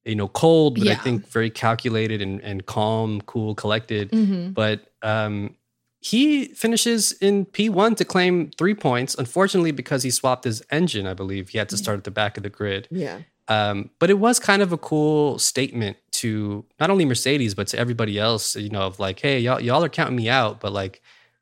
[0.06, 4.10] you know, cold, but I think very calculated and, and calm, cool, collected.
[4.12, 4.54] Mhm.
[4.54, 5.56] But um,
[6.00, 9.16] he finishes in P1 to claim three points.
[9.16, 12.38] Unfortunately, because he swapped his engine, I believe he had to start at the back
[12.38, 12.88] of the grid.
[12.92, 13.20] Yeah.
[13.48, 17.80] Um, but it was kind of a cool statement to not only Mercedes but to
[17.80, 18.56] everybody else.
[18.56, 21.02] You know, of like, hey, y'all, y'all are counting me out, but like,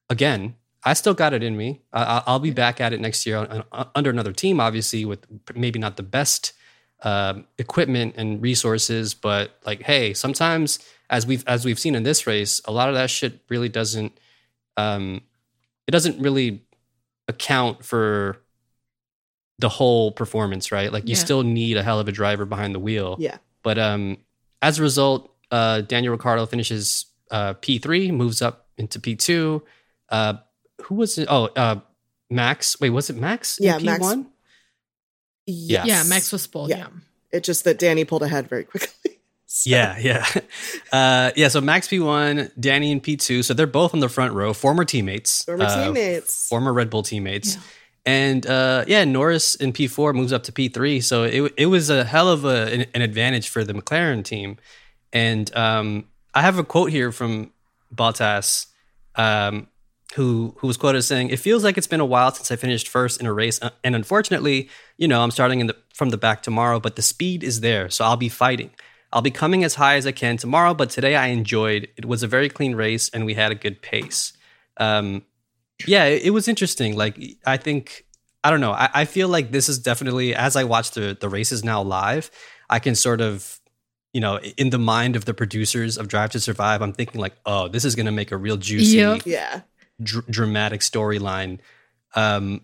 [0.10, 1.82] again, I still got it in me.
[1.92, 5.04] I, I- I'll be back at it next year on, on- under another team, obviously
[5.04, 6.54] with maybe not the best
[7.04, 12.26] um, equipment and resources, but like, hey, sometimes as we've as we've seen in this
[12.26, 14.18] race, a lot of that shit really doesn't
[14.78, 15.22] um,
[15.88, 16.64] it doesn't really
[17.28, 18.42] account for
[19.60, 20.92] the whole performance, right?
[20.92, 21.24] Like you Yeah.
[21.24, 23.16] still need a hell of a driver behind the wheel.
[23.20, 23.38] Yeah.
[23.64, 24.18] But um,
[24.62, 29.62] as a result, uh, Daniel Ricciardo finishes uh, P3, moves up into P2.
[30.10, 30.34] Uh,
[30.84, 31.28] who was it?
[31.32, 31.80] Oh, uh,
[32.30, 32.80] Max.
[32.80, 33.58] Wait, was it Max?
[33.60, 34.26] Yeah, Max- P1?
[35.48, 35.86] Yes.
[35.88, 36.70] Yeah, Max was pulled.
[36.70, 36.78] Yeah.
[36.78, 36.88] Yeah.
[37.32, 39.05] It's just that Danny pulled ahead very quickly.
[39.56, 40.26] So- Yeah, yeah.
[40.92, 43.44] Uh, yeah, so Max P1, Danny and P2.
[43.44, 45.44] So they're both on the front row, former teammates.
[45.46, 46.48] Former uh, teammates.
[46.50, 47.56] Former Red Bull teammates.
[47.56, 47.62] Yeah.
[48.08, 51.02] And uh, yeah, Norris in P4 moves up to P3.
[51.04, 54.58] So it, it was a hell of a, an, an advantage for the McLaren team.
[55.14, 57.52] And um, I have a quote here from
[57.94, 58.68] Bottas,
[59.16, 59.68] um,
[60.16, 62.58] who who was quoted as saying, "It feels like it's been a while since I
[62.58, 66.10] finished first in a race, uh, and unfortunately, you know, I'm starting in the from
[66.10, 68.72] the back tomorrow, but the speed is there, so I'll be fighting.
[69.14, 71.88] I'll be coming as high as I can tomorrow, but today I enjoyed.
[71.98, 74.34] It was a very clean race, and we had a good pace.
[74.78, 75.24] Um,
[75.88, 76.96] yeah, it, it was interesting.
[76.98, 78.06] Like I think
[78.44, 78.72] I don't know.
[78.74, 82.30] I, I feel like this is definitely as I watch the the races now live,
[82.70, 83.60] I can sort of
[84.14, 87.34] you know in the mind of the producers of Drive to Survive, I'm thinking like,
[87.46, 89.22] oh, this is going to make a real juicy, Yep.
[89.26, 89.62] Yeah.
[90.02, 91.60] dr- dramatic storyline.
[92.16, 92.62] Um,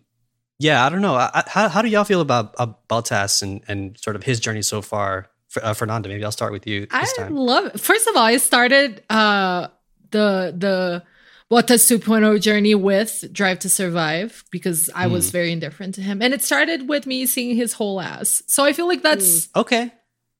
[0.59, 1.15] yeah, I don't know.
[1.15, 4.39] I, I- how how do y'all feel about, about Bottas and and sort of his
[4.39, 5.27] journey so far?
[5.61, 7.35] Uh, Fernanda, maybe I'll start with you I this time.
[7.35, 7.79] love it.
[7.79, 9.67] First of all, I started uh
[10.11, 11.03] the the
[11.51, 15.31] Bottas 2.0 journey with Drive to Survive because I was Hmm.
[15.33, 16.21] very indifferent to him.
[16.21, 18.41] And it started with me seeing his whole ass.
[18.47, 19.91] So I feel like that's Okay,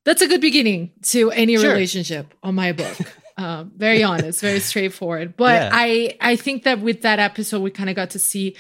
[0.06, 1.72] that's a good beginning to any Sure.
[1.74, 2.96] relationship on my book.
[3.38, 5.36] um, very honest, very straightforward.
[5.36, 5.70] But Yeah.
[5.74, 8.56] I I think that with that episode, we kind of got to see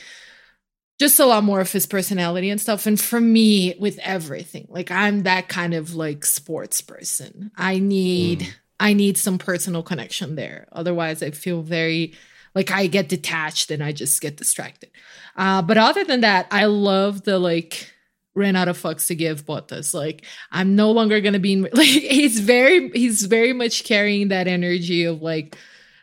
[1.01, 2.85] just a lot more of his personality and stuff.
[2.85, 7.49] And for me, with everything, like I'm that kind of like sports person.
[7.57, 10.67] I need I need some personal connection there.
[10.71, 12.13] Otherwise, I feel very
[12.53, 14.91] like I get detached and I just get distracted.
[15.35, 17.91] Uh, but other than that, I love the like
[18.35, 19.95] ran out of fucks to give Bottas.
[19.95, 24.47] Like I'm no longer gonna be in, like he's very he's very much carrying that
[24.47, 25.57] energy of like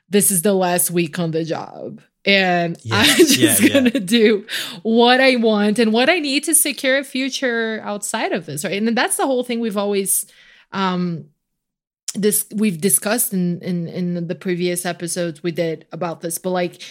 [0.08, 2.00] this is the last week on the job.
[2.24, 3.72] And Yeah, I'm just yeah, yeah.
[3.74, 4.46] gonna do
[4.83, 8.81] what I want and what I need to secure a future outside of this, right?
[8.83, 10.26] And that's the whole thing we've always
[10.72, 11.26] um
[12.14, 16.83] this we've discussed in in in the previous episodes we did about this, but like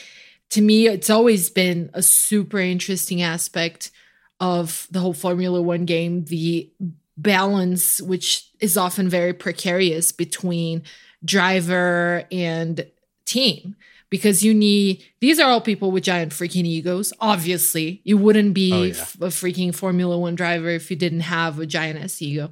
[0.51, 3.91] to me, it's always been a super interesting aspect
[4.39, 6.71] of the whole Formula One game, the
[7.17, 10.83] balance, which is often very precarious between
[11.25, 12.85] driver and
[13.25, 13.75] team.
[14.09, 17.11] Because you need, these are all people with giant freaking egos.
[17.19, 18.91] Obviously, you wouldn't be Oh, yeah.
[19.01, 22.49] f- a freaking Formula One driver if you didn't have a giant ass ego,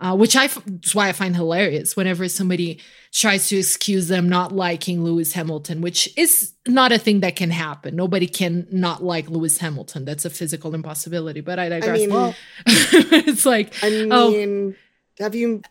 [0.00, 2.80] uh, which I, f- that's why I find hilarious whenever somebody
[3.12, 7.50] tries to excuse them not liking Lewis Hamilton, which is not a thing that can
[7.50, 7.94] happen.
[7.94, 10.04] Nobody can not like Lewis Hamilton.
[10.04, 11.40] That's a physical impossibility.
[11.40, 12.00] But I I digress.
[12.08, 12.34] mean,
[12.66, 14.30] it's like, I oh.
[14.32, 14.76] mean,
[15.20, 15.62] have you?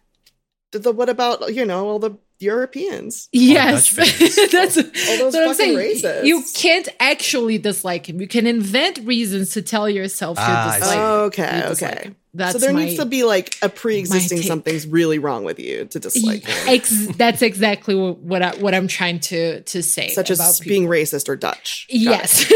[0.72, 3.30] The, what about you know all the Europeans?
[3.32, 4.84] yes, Dutch that's All
[5.18, 5.78] those what I'm fucking saying.
[5.78, 6.26] racists.
[6.26, 8.20] You can't actually dislike him.
[8.22, 11.02] You can invent reasons to tell yourself Ah, you're I disliking.
[11.02, 12.04] okay, You dislike okay.
[12.10, 12.16] him.
[12.36, 15.86] That's so there my, needs to be like a pre-existing something's really wrong with you
[15.86, 20.10] to dislike Ex- that's exactly what what, I, what I'm trying to to say.
[20.10, 20.70] such as people.
[20.70, 21.88] being racist or Dutch.
[21.90, 22.52] Got yes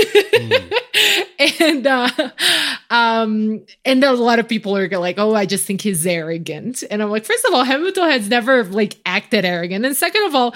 [1.61, 2.09] and uh
[2.89, 7.01] um and a lot of people are like oh i just think he's arrogant and
[7.01, 10.53] i'm like first of all hamilton has never like acted arrogant and second of all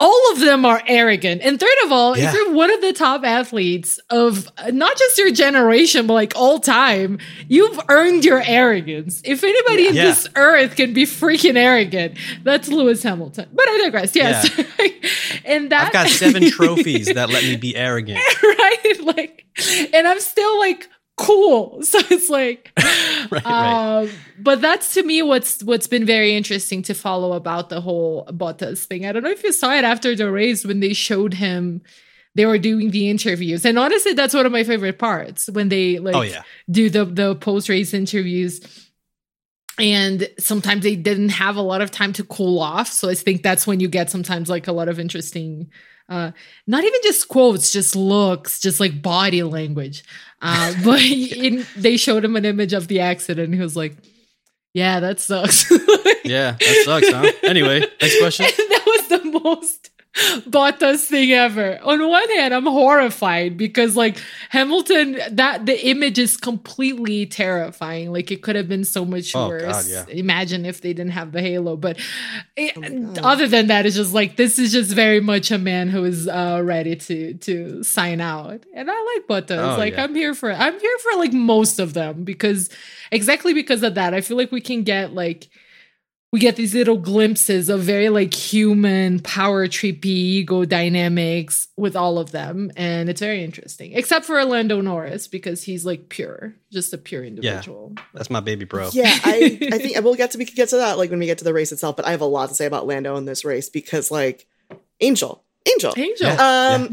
[0.00, 2.28] all of them are arrogant and third of all Yeah.
[2.28, 6.32] if you're one of the top athletes of uh, not just your generation but like
[6.34, 10.04] all time you've earned your arrogance if anybody in Yeah.
[10.06, 14.48] this earth can be freaking arrogant that's lewis hamilton but i digress yes
[15.44, 18.18] and that I've got seven trophies that let me be arrogant.
[18.42, 18.96] right?
[19.02, 19.44] Like,
[19.92, 21.80] and I'm still like cool.
[21.82, 22.72] So it's like,
[23.30, 24.02] Right, right.
[24.02, 28.26] um, but that's to me what's what's been very interesting to follow about the whole
[28.26, 29.06] Bottas thing.
[29.06, 31.82] I don't know if you saw it after the race when they showed him.
[32.36, 35.98] They were doing the interviews, and honestly, that's one of my favorite parts when they
[36.00, 36.42] like Oh, yeah.
[36.70, 38.60] do the the post race interviews.
[39.78, 43.42] And sometimes they didn't have a lot of time to cool off, so I think
[43.42, 45.70] that's when you get sometimes like a lot of interesting
[46.08, 46.30] uh
[46.66, 50.04] not even just quotes just looks just like body language
[50.42, 53.96] uh but in, they showed him an image of the accident he was like
[54.74, 55.70] yeah that sucks
[56.24, 57.30] Yeah, that sucks, huh?
[57.42, 58.46] Anyway, next question.
[58.56, 59.90] that was the most
[60.48, 61.80] Bottas thing ever.
[61.82, 64.16] On one hand, I'm horrified because like
[64.50, 68.12] Hamilton, that the image is completely terrifying.
[68.12, 69.62] Like it could have been so much Oh, worse.
[69.62, 70.04] God, yeah.
[70.14, 71.76] Imagine if they didn't have the halo.
[71.76, 71.98] But
[72.56, 73.18] it, God.
[73.24, 76.28] other than that, it's just like this is just very much a man who is
[76.28, 78.62] uh, ready to to sign out.
[78.72, 79.74] And I like Bottas.
[79.74, 80.04] Oh, like yeah.
[80.04, 82.70] I'm here for I'm here for like most of them because
[83.10, 85.48] exactly because of that, I feel like we can get like
[86.34, 92.18] we get these little glimpses of very like human power trippy ego dynamics with all
[92.18, 93.92] of them and it's very interesting.
[93.92, 97.92] Except for Orlando Norris because he's like pure just a pure individual.
[97.96, 98.90] Yeah, That's my baby bro.
[98.92, 101.26] Yeah, I, I think we'll get to we could get to that like when we
[101.26, 101.94] get to the race itself.
[101.94, 104.48] But I have a lot to say about Lando in this race because like
[105.00, 106.30] Angel, Angel, angel.
[106.30, 106.88] Um,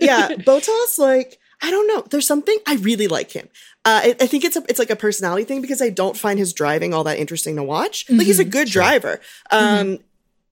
[0.00, 2.02] yeah, Bottas, like I don't know.
[2.10, 3.48] There's something I really like him.
[3.84, 6.38] Uh, I, I think it's a, it's like a personality thing because I don't find
[6.38, 8.04] his driving all that interesting to watch.
[8.10, 9.20] Like he's a good driver,
[9.50, 9.98] um,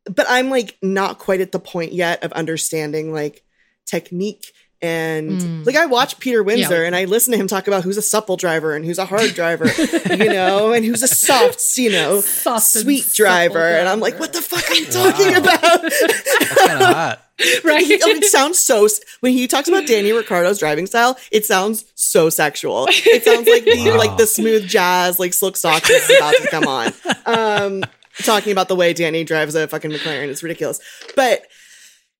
[0.05, 3.43] but I'm like not quite at the point yet of understanding like
[3.87, 5.67] technique and Mm.
[5.67, 6.87] like I watch Peter Windsor Yeah.
[6.87, 9.35] and I listen to him talk about who's a supple driver and who's a hard
[9.35, 9.67] driver,
[10.09, 13.59] you know, and who's a soft, you know, Soft sweet supple driver.
[13.67, 15.83] And I'm like, what the fuck are you talking about?
[15.83, 17.25] That's kind of hot.
[17.65, 18.89] right He- oh, it sounds so
[19.21, 22.87] when he talks about Danny Ricciardo's driving style, it sounds so sexual.
[22.91, 23.97] It sounds like the Wow.
[23.99, 26.93] like the smooth jazz, like Silk Stockings is about to come on.
[27.27, 27.85] Um,
[28.25, 30.81] talking about the way Danny drives a fucking McLaren, it's ridiculous.
[31.15, 31.43] But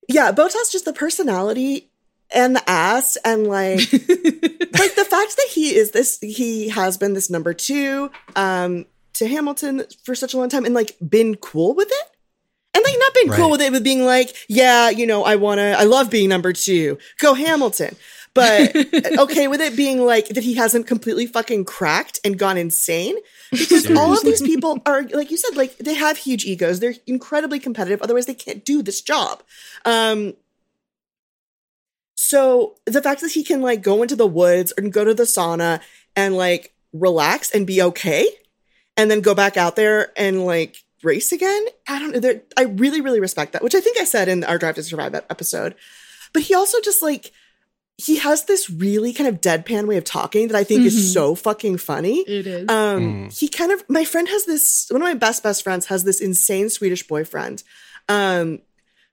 [0.07, 1.91] yeah, Bottas just the personality
[2.33, 7.13] and the ass and like like the fact that he is this he has been
[7.13, 11.73] this number two um to Hamilton for such a long time and like been cool
[11.75, 12.08] with it.
[12.73, 15.75] And like not been cool with it with being like, yeah, you know, I wanna
[15.77, 16.97] I love being number two.
[17.19, 17.95] Go Hamilton.
[18.35, 18.75] But
[19.19, 23.15] okay with it being like that he hasn't completely fucking cracked and gone insane.
[23.51, 26.79] Because all of these people are like you said, like they have huge egos.
[26.79, 29.41] They're incredibly competitive, otherwise they can't do this job.
[29.85, 30.33] Um
[32.15, 35.23] so the fact that he can like go into the woods and go to the
[35.23, 35.79] sauna
[36.15, 38.27] and like relax and be okay
[38.97, 41.65] and then go back out there and like race again.
[41.87, 42.19] I don't know.
[42.19, 44.83] There- I really, really respect that, which I think I said in our Drive to
[44.83, 45.75] Survive ep- episode.
[46.33, 47.31] But he also just like,
[47.97, 50.85] he has this really kind of deadpan way of talking that I think Mhm.
[50.85, 52.21] is so fucking funny.
[52.21, 55.63] it is Um, he kind of my friend has this one of my best best
[55.63, 57.63] friends has this insane Swedish boyfriend,
[58.07, 58.59] um,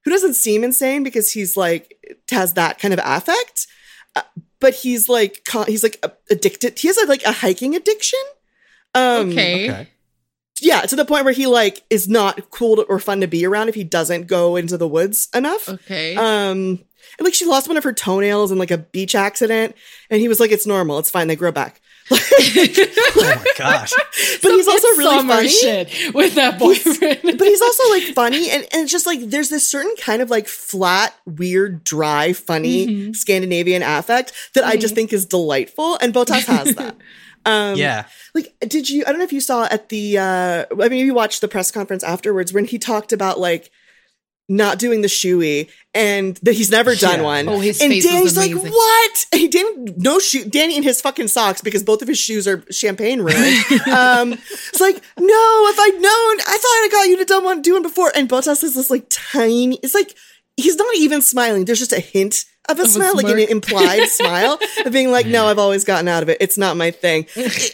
[0.05, 1.99] who doesn't seem insane because he's like
[2.31, 3.66] has that kind of affect,
[4.14, 4.22] uh,
[4.61, 6.79] but he's like co- he's like addicted.
[6.79, 8.20] He has a, like a hiking addiction.
[8.94, 9.68] Um, okay.
[9.70, 9.88] Okay.
[10.61, 13.45] Yeah, to the point where he like is not cool to, or fun to be
[13.47, 15.69] around if he doesn't go into the woods enough.
[15.69, 16.16] Okay.
[16.16, 16.81] Um,
[17.19, 19.75] and like she lost one of her toenails in like a beach accident,
[20.11, 23.92] and he was like, "It's normal, it's fine, they grow back." Oh my gosh.
[24.42, 25.49] But he's also really Summer funny.
[25.49, 27.21] shit with that boyfriend.
[27.25, 30.31] but he's also like funny and, and it's just like there's this certain kind of
[30.31, 33.12] like flat weird dry funny Mm-hmm.
[33.12, 36.97] scandinavian affect that i just think is delightful and Bottas has that
[37.46, 38.04] um Yeah.
[38.35, 41.14] like did you i don't know if you saw at the uh i mean you
[41.14, 43.70] watched the press conference afterwards when he talked about like
[44.48, 47.24] not doing the shoey and that he's never done Yeah.
[47.24, 47.48] one.
[47.48, 49.26] Oh, his and face was Danny's like, what?
[49.35, 52.62] He didn't no shoe Danny in his fucking socks because both of his shoes are
[52.70, 53.64] champagne ruined.
[53.92, 57.61] um it's like, no, if I'd known, I thought I got you to done one
[57.61, 58.12] do one before.
[58.14, 60.14] And Bottas is this like tiny, it's like
[60.56, 61.64] he's not even smiling.
[61.64, 65.11] There's just a hint of a Of a smile, like an implied smile of being
[65.11, 66.38] like, no, I've always gotten out of it.
[66.40, 67.26] It's not my thing.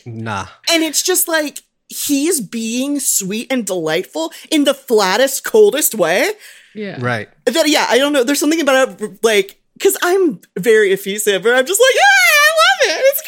[0.07, 0.47] Nah.
[0.71, 6.33] And it's just like he's being sweet and delightful in the flattest, coldest way.
[6.75, 6.97] yeah.
[7.01, 7.29] Right.
[7.45, 8.25] That yeah, I don't know.
[8.25, 12.03] There's something about it, like because I'm very effusive, and I'm just like, yeah,
[12.39, 13.05] I love it.
[13.05, 13.23] It's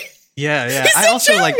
[0.00, 0.18] great.
[0.36, 0.82] Yeah, yeah.
[0.86, 1.56] He's I so also like.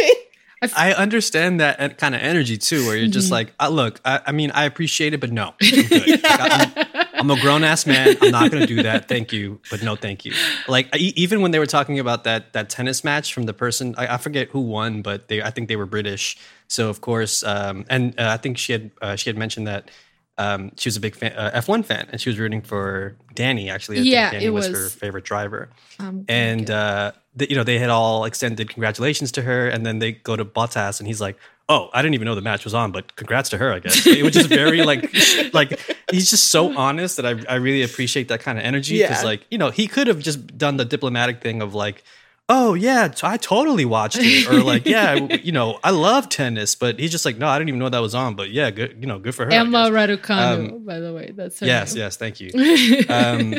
[0.74, 4.32] I understand that kind of energy too, where you're just like, uh, look, I, I
[4.32, 6.22] mean, I appreciate it, but no, I'm good.
[6.22, 8.16] Like, I'm, I'm a grown ass man.
[8.20, 9.09] I'm not going to do that.
[9.09, 10.33] Thank you, but no, thank you.
[10.68, 13.94] Like e- even when they were talking about that that tennis match from the person,
[13.96, 16.37] I, I forget who won, but they I think they were British.
[16.68, 19.90] So of course, um, and uh, I think she had uh, she had mentioned that.
[20.38, 23.70] Um, she was a big fan, uh, F1 fan, and she was rooting for Danny.
[23.70, 27.48] Actually, I Yeah, think Danny it was, was- her favorite driver Um, and uh, the,
[27.48, 31.00] you know they had all extended congratulations to her, and then they go to Bottas,
[31.00, 33.59] and he's like, "Oh, I didn't even know the match was on, but congrats to
[33.59, 35.12] her, I guess." It was just very like,
[35.52, 39.22] like he's just so honest that I I really appreciate that kind of energy because
[39.22, 39.31] Yeah.
[39.31, 42.02] like you know he could have just done the diplomatic thing of like.
[42.48, 44.46] Oh yeah, I totally watched it.
[44.48, 47.70] Or like, yeah, you know, I love tennis, but he's just like, no, I didn't
[47.70, 48.37] even know that was on.
[48.37, 49.50] But yeah, good, you know, good for her.
[49.50, 49.90] Emma.
[49.90, 51.33] Raducanu, by the way.
[51.35, 52.02] That's her Yes, name.
[52.02, 52.50] yes, thank you.
[53.09, 53.55] Um,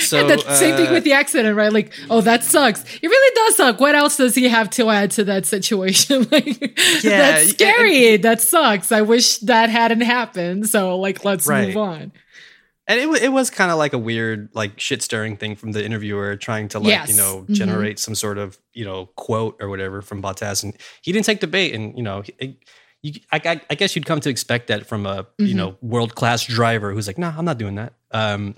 [0.00, 1.72] so And the same thing uh, with the accident, right?
[1.72, 2.82] Like, oh, that sucks.
[3.02, 3.80] It really does suck.
[3.80, 6.26] What else does he have to add to that situation?
[6.30, 6.46] like,
[7.02, 8.16] Yeah, that's and- scary.
[8.18, 8.92] that sucks.
[8.92, 10.68] I wish that hadn't happened.
[10.68, 11.68] So, like, let's Right.
[11.68, 12.12] move on.
[12.86, 15.84] And it, it was kind of like a weird, like shit stirring thing from the
[15.84, 17.10] interviewer trying to like, Yes.
[17.10, 17.54] you know, Mhm.
[17.54, 20.64] generate some sort of, you know, quote or whatever from Bottas.
[20.64, 21.72] And he didn't take the bait.
[21.72, 22.58] And, you know, he-
[23.02, 25.56] you, I, I, I guess you'd come to expect that from a, you Mhm.
[25.56, 27.92] know, world class driver who's like, nah, I'm not doing that.
[28.10, 28.56] Um,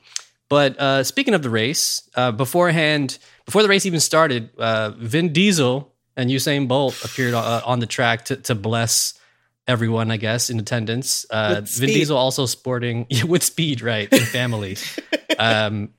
[0.52, 5.32] but uh, speaking of the race, uh, beforehand, before the race even started, uh, Vin
[5.32, 9.18] Diesel and Usain Bolt appeared uh, on the track to, to bless
[9.66, 11.24] everyone, I guess, in attendance.
[11.30, 11.88] Uh, Vin.
[11.88, 14.76] Diesel also sporting with speed, right, and family.
[15.38, 15.94] um,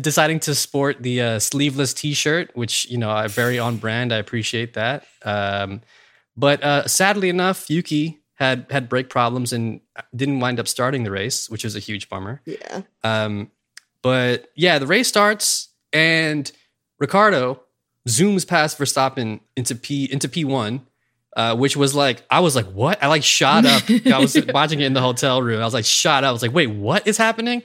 [0.00, 4.12] deciding to sport the uh, sleeveless T-shirt, which you know, I very on brand.
[4.12, 5.06] I appreciate that.
[5.24, 5.82] Um,
[6.36, 9.80] but uh, sadly enough, Yuki had had brake problems and
[10.16, 12.40] didn't wind up starting the race, which was a huge bummer.
[12.44, 12.82] Yeah.
[13.04, 13.50] Um,
[14.02, 16.50] but yeah, the race starts and
[16.98, 17.60] Ricciardo
[18.08, 20.86] zooms past Verstappen into P into P one,
[21.36, 23.02] uh, which was like I was like, what?
[23.02, 23.82] I like shot up.
[24.06, 25.60] I was watching it in the hotel room.
[25.60, 26.28] I was like shot up.
[26.28, 27.62] I was like, wait, what is happening?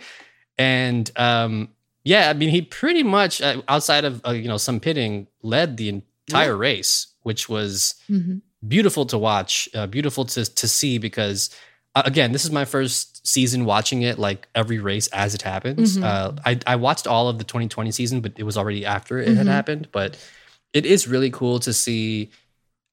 [0.58, 1.70] And um,
[2.04, 5.78] yeah, I mean, he pretty much uh, outside of uh, you know some pitting led
[5.78, 5.90] the
[6.28, 8.42] entire race, which was Mhm.
[8.66, 11.50] Beautiful to watch, uh, beautiful to to see because
[11.96, 15.98] uh, again, this is my first season watching it like every race as it happens.
[15.98, 16.04] Mhm.
[16.04, 19.36] Uh, I I watched all of the 2020 season, but it was already after it
[19.36, 19.52] had Mhm.
[19.52, 19.88] happened.
[19.92, 20.18] But
[20.74, 22.30] it is really cool to see.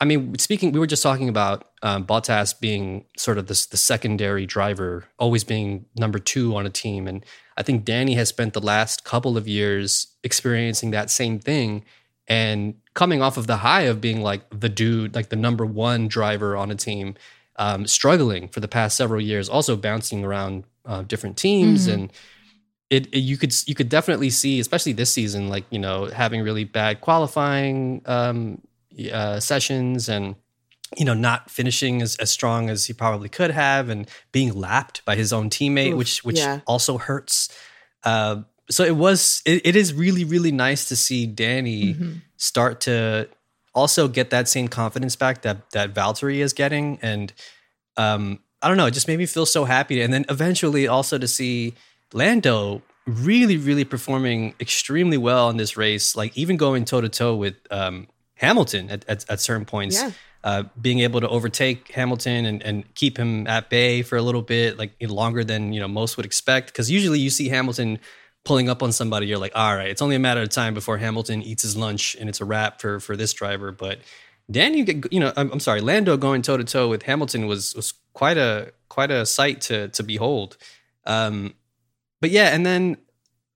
[0.00, 3.76] I mean, speaking, we were just talking about um, Bottas being sort of this the
[3.76, 7.24] secondary driver, always being number two on a team, and
[7.56, 11.84] I think Danny has spent the last couple of years experiencing that same thing
[12.26, 16.08] and coming off of the high of being like the dude, like the number one
[16.08, 17.14] driver on a team,
[17.56, 21.92] um, struggling for the past several years, also bouncing around uh, different teams Mhm.
[21.94, 22.12] and.
[22.90, 26.42] It, it- you could you could definitely see, especially this season, like you know having
[26.42, 28.60] really bad qualifying um,
[29.10, 30.36] uh, sessions and
[30.96, 35.02] you know not finishing as, as strong as he probably could have and being lapped
[35.06, 36.60] by his own teammate, Oof, which which yeah.
[36.66, 37.48] also hurts.
[38.04, 42.20] Uh, so it was it, it is really really nice to see Danny Mhm.
[42.44, 43.28] Start to
[43.74, 47.32] also get that same confidence back that that Valtteri is getting and
[47.96, 51.18] um I don't know, it just made me feel so happy and then eventually also
[51.18, 51.74] to see
[52.12, 57.34] Lando really really performing extremely well in this race like even going toe to toe
[57.34, 59.96] with um Hamilton at, at, at certain points.
[59.96, 60.10] Yeah.
[60.42, 64.42] Uh, being able to overtake Hamilton and, and keep him at bay for a little
[64.42, 66.66] bit, like longer than you know most would expect.
[66.66, 67.98] Because usually you see Hamilton
[68.44, 70.98] pulling up on somebody, you're like, all right, it's only a matter of time before
[70.98, 73.72] Hamilton eats his lunch and it's a wrap for for this driver.
[73.72, 74.00] But
[74.50, 77.46] Danny, you get, you know, I'm, I'm sorry, Lando going toe to toe with Hamilton
[77.46, 80.56] was was quite a quite a sight to to behold.
[81.06, 81.54] Um,
[82.20, 82.98] but yeah, and then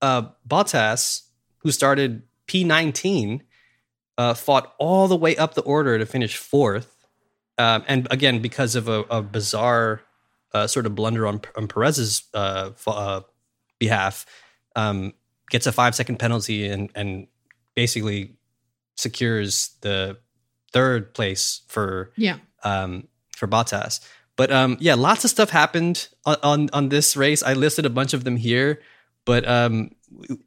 [0.03, 1.23] uh, Bottas,
[1.59, 3.41] who started P19,
[4.17, 7.07] uh, fought all the way up the order to finish fourth.
[7.57, 10.03] Um, and again, because of a, a bizarre
[10.53, 13.23] uh, sort of blunder on, on Perez's uh, uh,
[13.79, 14.27] behalf,
[14.79, 15.13] um,
[15.51, 17.27] gets a five second penalty and, and
[17.75, 18.37] basically
[18.97, 20.19] secures the
[20.73, 22.37] third place for Yeah.
[22.65, 24.01] um, for Bottas.
[24.37, 27.43] But um, yeah, lots of stuff happened on, on on this race.
[27.43, 28.81] I listed a bunch of them here.
[29.25, 29.91] But um,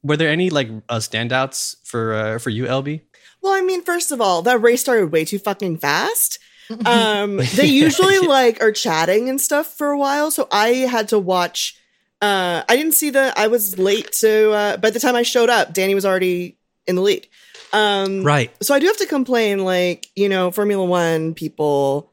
[0.01, 3.01] were there any like uh, standouts for uh, for you, LB?
[3.41, 6.39] Well, I mean, first of all, that race started way too fucking fast.
[6.85, 11.19] Um, they usually like are chatting and stuff for a while, so I had to
[11.19, 11.75] watch.
[12.21, 13.33] Uh, I didn't see the.
[13.35, 14.51] I was late to.
[14.51, 17.27] Uh, by the time I showed up, Danny was already in the lead.
[17.73, 18.51] Um, Right.
[18.63, 22.11] So I do have to complain, like you know, Formula One people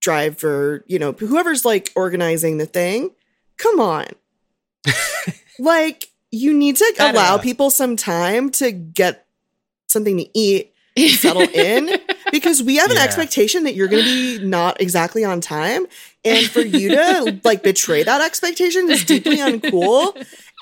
[0.00, 3.10] drive for you know whoever's like organizing the thing.
[3.56, 4.06] Come on,
[5.58, 9.26] like you need to allow people some time to get
[9.88, 10.72] something to eat
[11.18, 11.88] settle in
[12.32, 13.04] because we have an Yeah.
[13.04, 15.86] expectation that you're going to be not exactly on time
[16.24, 20.14] and for you to like betray that expectation is deeply uncool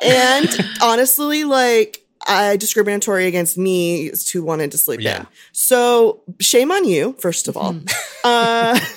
[0.03, 5.21] and honestly like I discriminatory against me who wanted to sleep Yeah.
[5.21, 5.27] in.
[5.53, 7.75] So shame on you, first of all.
[8.23, 8.79] Uh,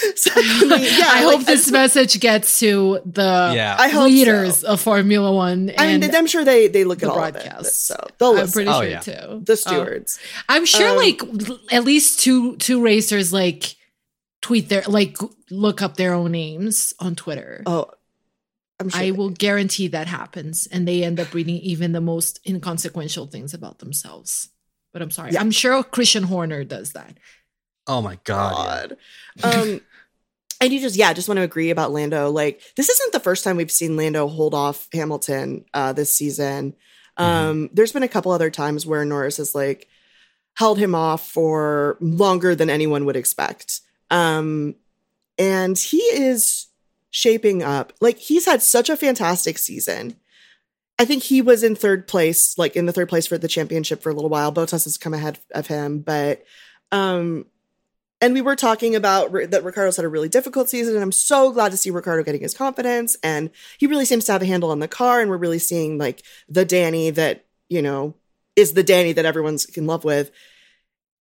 [0.16, 3.76] secondly, yeah, I like, hope this message gets to the Yeah.
[3.78, 4.68] I hope leaders so.
[4.68, 5.70] of Formula One.
[5.78, 7.86] I mean, I'm sure they they look the at all of it, broadcasts.
[7.88, 8.52] so they'll I'm listen.
[8.52, 9.00] pretty Oh, sure yeah.
[9.00, 9.42] too.
[9.44, 10.18] the stewards.
[10.48, 11.22] I'm sure Um, like
[11.72, 13.76] at least two two racers like
[14.42, 15.16] tweet their like
[15.50, 17.62] look up their own names on Twitter.
[17.66, 17.90] oh,
[18.78, 19.00] I'm sure.
[19.00, 23.26] I they- will guarantee that happens and they end up reading even the most inconsequential
[23.26, 24.48] things about themselves.
[24.92, 25.32] But I'm sorry.
[25.32, 25.40] Yeah.
[25.40, 27.18] I'm sure Christian Horner does that.
[27.86, 28.96] Oh my god.
[29.42, 29.54] God.
[29.54, 29.80] Um,
[30.60, 32.30] and you just, yeah, just want to agree about Lando.
[32.30, 36.74] Like, this isn't the first time we've seen Lando hold off Hamilton uh, this season.
[37.16, 39.88] Um, There's been a couple other times where Norris has like
[40.54, 43.80] held him off for longer than anyone would expect.
[44.10, 44.74] Um,
[45.38, 46.66] and he is
[47.10, 47.92] shaping up.
[48.00, 50.16] Like, he's had such a fantastic season.
[50.98, 54.02] I think he was in third place, like in the third place for the championship
[54.02, 54.52] for a little while.
[54.52, 56.44] Bottas has come ahead of him, but
[56.92, 57.46] um,
[58.20, 61.52] and we were talking about that Ricciardo's had a really difficult season, and I'm so
[61.52, 64.70] glad to see Ricciardo getting his confidence, and he really seems to have a handle
[64.70, 68.14] on the car, and we're really seeing like the Danny that you know
[68.56, 70.30] is the Danny that everyone's in love with.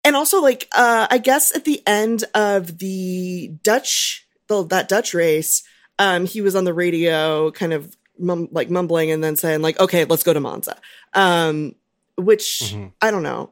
[0.04, 5.12] And also, like, uh, I guess at the end of the Dutch, the, that Dutch
[5.12, 5.62] race,
[5.98, 9.78] um, he was on the radio, kind of mum- like mumbling, and then saying like,
[9.78, 10.76] "Okay, let's go to Monza,"
[11.14, 11.74] um,
[12.16, 12.92] which Mhm.
[13.02, 13.50] I don't know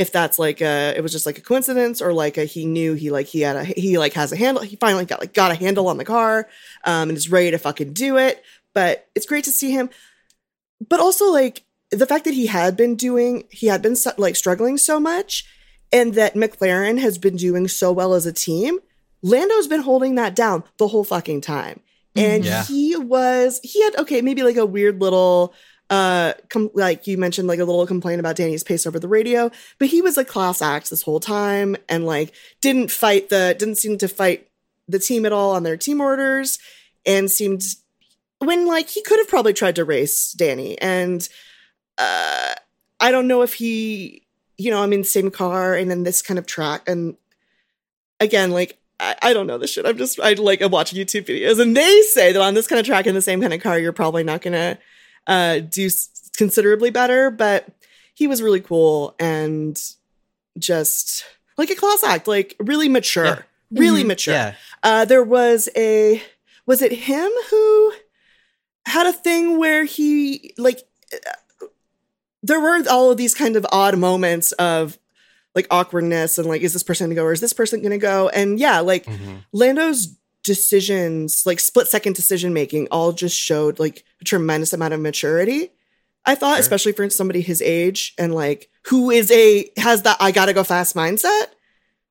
[0.00, 2.94] if that's like a it was just like a coincidence or like a he knew
[2.94, 5.50] he like he had a he like has a handle he finally got like got
[5.52, 6.48] a handle on the car
[6.84, 8.42] um and is ready to fucking do it.
[8.72, 9.90] But it's great to see him.
[10.88, 14.78] But also like the fact that he had been doing he had been like struggling
[14.78, 15.44] so much
[15.92, 18.78] and that McLaren has been doing so well as a team
[19.22, 21.80] Lando's been holding that down the whole fucking time.
[22.16, 22.64] And Yeah.
[22.64, 25.52] he was he had okay maybe like a weird little
[25.90, 29.50] uh com- like you mentioned like a little complaint about Danny's pace over the radio
[29.78, 33.76] but he was a class act this whole time and like didn't fight the didn't
[33.76, 34.48] seem to fight
[34.88, 36.58] the team at all on their team orders
[37.04, 37.62] and seemed
[38.38, 41.28] when like he could have probably tried to race Danny and
[41.98, 42.54] uh
[43.00, 44.26] I don't know if he
[44.58, 47.16] you know I'm in the same car and in this kind of track and
[48.20, 49.86] again like I, I don't know this shit.
[49.86, 52.78] I'm just I like I'm watching YouTube videos and they say that on this kind
[52.78, 54.78] of track in the same kind of car you're probably not gonna
[55.26, 57.66] uh do s- considerably better but
[58.14, 59.80] he was really cool and
[60.58, 61.24] just
[61.58, 63.42] like a class act like really mature Yeah.
[63.70, 64.08] really Mhm.
[64.08, 64.54] mature Yeah.
[64.82, 66.22] uh, there was a
[66.66, 67.92] was it him who
[68.86, 71.66] had a thing where he like uh,
[72.42, 74.98] there were all of these kind of odd moments of
[75.54, 78.28] like awkwardness and like is this person gonna go or is this person gonna go
[78.30, 79.44] and yeah like Mhm.
[79.52, 80.16] lando's
[80.54, 85.70] decisions like split second decision making all just showed like a tremendous amount of maturity
[86.26, 86.60] i thought Sure.
[86.60, 90.64] especially for somebody his age and like who is a has that i gotta go
[90.64, 91.46] fast mindset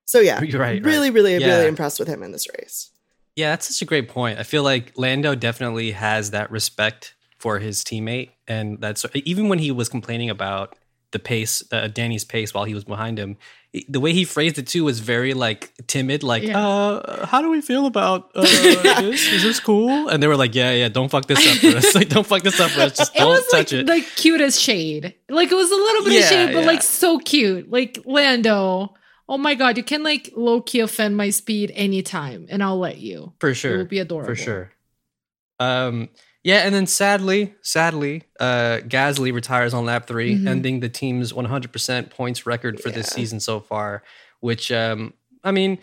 [0.06, 0.84] so yeah You're right, right.
[0.84, 1.48] really really Yeah.
[1.48, 2.92] really impressed with him in this race
[3.36, 4.38] Yeah, that's such a great point.
[4.40, 9.60] I feel like Lando definitely has that respect for his teammate, and that's even when
[9.60, 10.76] he was complaining about
[11.12, 13.38] the pace, uh, Danny's pace, while he was behind him.
[13.88, 16.60] the way he phrased it too was very like timid, like, Yeah.
[16.60, 18.42] uh, how do we feel about uh,
[19.02, 19.28] this?
[19.32, 20.08] Is this cool?
[20.10, 21.94] And they were like, yeah, yeah, don't fuck this up for us.
[22.00, 22.98] Like, don't fuck this up for us.
[22.98, 23.86] Just it don't was like touch it.
[23.86, 25.14] the cutest shade.
[25.30, 26.66] Like it was a little bit Yeah, of shade, but yeah.
[26.68, 27.70] like so cute.
[27.70, 28.96] Like Lando.
[29.28, 32.98] Oh my god, you can like low key offend my speed anytime, and I'll let
[32.98, 33.34] you.
[33.40, 33.76] for sure.
[33.76, 34.28] It will be adorable.
[34.28, 34.72] For sure.
[35.60, 36.10] Um,
[36.44, 40.48] yeah, and then sadly, sadly, uh, Gasly retires on lap 3 Mhm.
[40.48, 44.04] ending the team's 100% points record for this season so far.
[44.40, 45.14] Which, um,
[45.44, 45.80] I mean,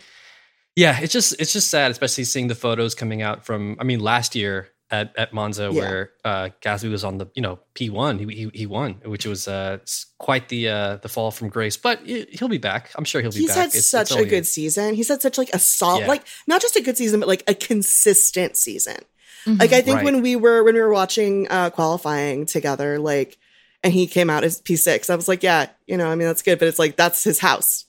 [0.75, 3.77] yeah, it's just it's just sad, especially seeing the photos coming out from.
[3.79, 5.81] I mean, last year at at Monza, Yeah.
[5.81, 9.25] where uh, Gasly was on the you know P one, he, he he won, which
[9.27, 9.77] was uh
[10.17, 11.77] quite the uh the fall from grace.
[11.77, 12.91] But he- he'll be back.
[12.95, 13.57] I'm sure he'll be He's back.
[13.57, 14.93] had It's- such it's a good season.
[14.95, 16.07] He's had such like a solid, Yeah.
[16.07, 18.97] like not just a good season, but like a consistent season.
[19.45, 19.59] Mhm.
[19.59, 20.05] Like I think Right.
[20.05, 23.37] when we were when we were watching uh qualifying together, like
[23.83, 26.27] and he came out as P six, I was like, yeah, you know, I mean
[26.27, 27.85] that's good, but it's like that's his house.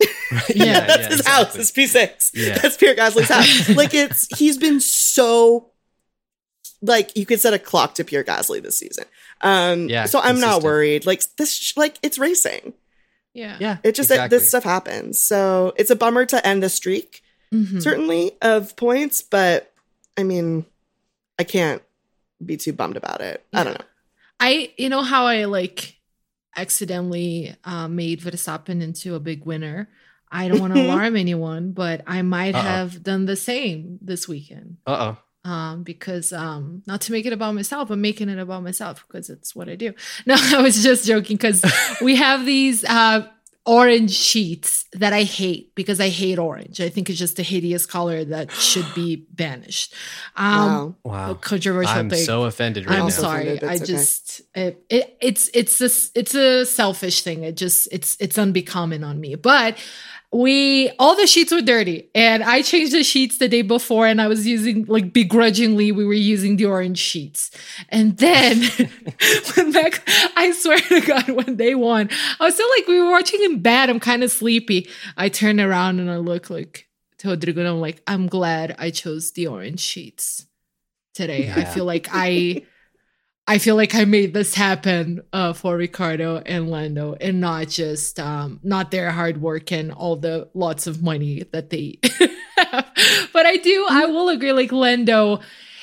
[0.54, 1.56] Yeah, that's his house.
[1.56, 2.30] It's P six.
[2.34, 2.56] Yeah.
[2.58, 3.68] That's Pierre Gasly's house.
[3.76, 5.70] like it's he's been so
[6.82, 9.04] like you could set a clock to Pierre Gasly this season.
[9.40, 11.06] Um Yeah, so I'm not worried.
[11.06, 12.74] Like this like it's racing.
[13.34, 13.56] yeah.
[13.60, 14.38] Yeah, It just exactly.
[14.38, 15.20] this stuff happens.
[15.20, 17.22] So it's a bummer to end the streak
[17.52, 17.82] Mhm.
[17.82, 19.72] certainly of points, but
[20.16, 20.64] I mean,
[21.40, 21.82] I can't
[22.44, 23.42] be too bummed about it.
[23.54, 23.86] I don't know.
[24.38, 25.96] I, you know how I like
[26.54, 29.88] accidentally uh, made Verstappen into a big winner.
[30.30, 32.60] I don't want to alarm anyone, but I might Uh-oh.
[32.60, 34.76] have done the same this weekend.
[34.86, 35.14] Uh
[35.46, 35.50] oh.
[35.50, 39.30] um, because um, not to make it about myself, I'm making it about myself because
[39.30, 39.94] it's what I do.
[40.26, 41.64] No, I was just joking because
[42.02, 43.26] we have these uh,
[43.70, 46.80] orange sheets that I hate because I hate orange.
[46.80, 49.94] I think it's just a hideous color that should be banished.
[50.34, 50.94] Um, wow.
[51.04, 51.30] Wow.
[51.30, 52.24] A controversial I'm thing.
[52.24, 53.04] so offended right I'm now.
[53.04, 53.48] also sorry.
[53.48, 53.84] I it's okay.
[53.84, 57.44] just it, it it's it's this it's a selfish thing.
[57.44, 59.36] It just it's it's unbecoming on me.
[59.36, 59.78] But
[60.32, 64.20] we all the sheets were dirty and I changed the sheets the day before and
[64.22, 67.50] I was using like begrudgingly we were using the orange sheets.
[67.88, 68.58] And then
[69.56, 70.02] when back
[70.36, 73.60] I swear to God when they won, I was still like we were watching in
[73.60, 73.90] bed.
[73.90, 74.88] I'm kind of sleepy.
[75.16, 76.86] I turn around and I look like
[77.18, 80.46] to Rodrigo and I'm like, I'm glad I chose the orange sheets
[81.12, 81.52] today.
[81.54, 82.62] I feel like I
[83.50, 88.20] I feel like I made this happen uh, for Ricciardo and Lando, and not just
[88.20, 91.98] um, not their hard work and all the lots of money that they
[92.56, 92.86] have.
[93.32, 94.52] But I do, I will agree.
[94.52, 95.40] Like Lando,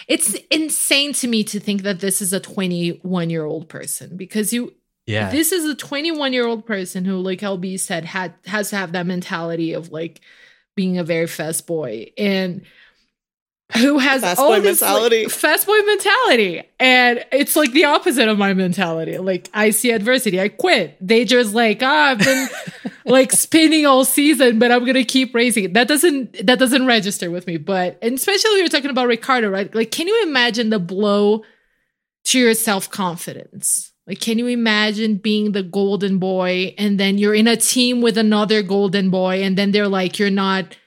[0.08, 4.54] it's insane to me to think that this is a 21 year old person because
[4.54, 4.74] you
[5.06, 5.30] Yeah.
[5.30, 8.94] this is a 21 year old person who, like LB said, had has to have
[8.94, 10.22] that mentality of like
[10.78, 12.62] being a very fast boy and
[13.76, 16.64] who has Fast all boy this, like, fast boy mentality.
[16.80, 19.18] And it's like the opposite of my mentality.
[19.18, 20.96] Like I see adversity, I quit.
[21.06, 22.48] They just like, ah, I've been
[23.06, 25.74] like spinning all season, but I'm gonna keep racing.
[25.74, 27.58] That doesn't that doesn't register with me.
[27.58, 29.74] But and especially when you're talking about Ricciardo, right?
[29.76, 31.44] Like, can you imagine the blow
[32.26, 33.92] to your self confidence?
[34.08, 38.18] Like, can you imagine being the golden boy and then you're in a team with
[38.18, 40.78] another golden boy, and then they're like, you're not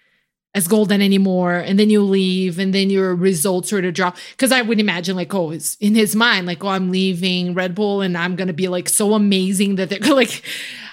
[0.54, 4.16] as golden anymore, and then you leave, and then your results sort of drop?
[4.32, 7.74] Because I would imagine, like, oh, it's in his mind, like, oh, I'm leaving Red
[7.74, 10.42] Bull, and I'm gonna be like so amazing that they're like,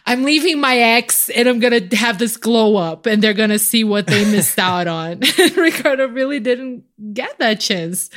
[0.06, 3.84] I'm leaving my ex, and I'm gonna have this glow up, and they're gonna see
[3.84, 5.20] what they missed out on.
[5.56, 6.84] Ricciardo really didn't
[7.14, 8.10] get that chance.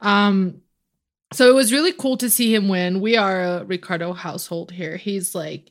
[0.00, 0.62] Um,
[1.32, 3.00] so it was really cool to see him win.
[3.00, 4.96] We are a Ricciardo household here.
[4.96, 5.70] He's like,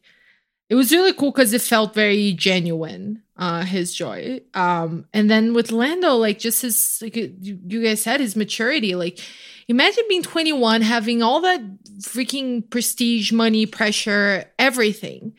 [0.70, 4.42] it was really cool because it felt very genuine, uh, his joy.
[4.54, 8.96] Um, and then with Lando, like just his, like you, guys said, his maturity.
[8.96, 9.20] Like,
[9.68, 11.62] imagine being 21, having all that
[12.02, 15.34] freaking prestige, money, pressure, everything,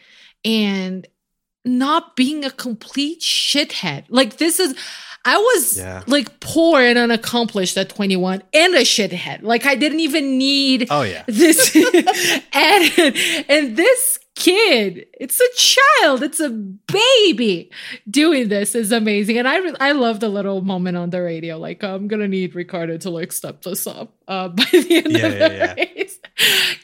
[0.44, 1.06] and
[1.64, 4.04] not being a complete shithead.
[4.08, 4.74] Like, this is.
[5.24, 6.04] I was Yeah.
[6.06, 9.42] like poor and unaccomplished at 21 and a shithead.
[9.42, 11.24] Like I didn't even need Oh yeah.
[11.26, 11.74] this
[12.52, 13.16] and,
[13.48, 17.70] and this kid, it's a child, it's a baby
[18.08, 19.36] doing this is amazing.
[19.38, 22.54] And I re- I love the little moment on the radio, like I'm gonna need
[22.54, 25.84] Ricciardo to like step this up uh, by the end Yeah, of the yeah, yeah.
[25.96, 26.18] race,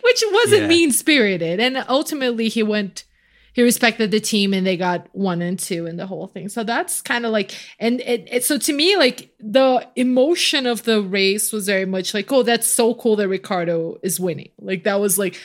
[0.03, 1.61] which wasn't mean spirited.
[1.61, 3.05] And ultimately, he went.
[3.53, 6.49] He respected the team, and they got one and two in the whole thing.
[6.49, 8.45] So that's kind of like, and it, it.
[8.45, 12.67] So to me, like the emotion of the race was very much like, oh, that's
[12.67, 14.51] so cool that Ricciardo is winning.
[14.59, 15.39] Like that was like,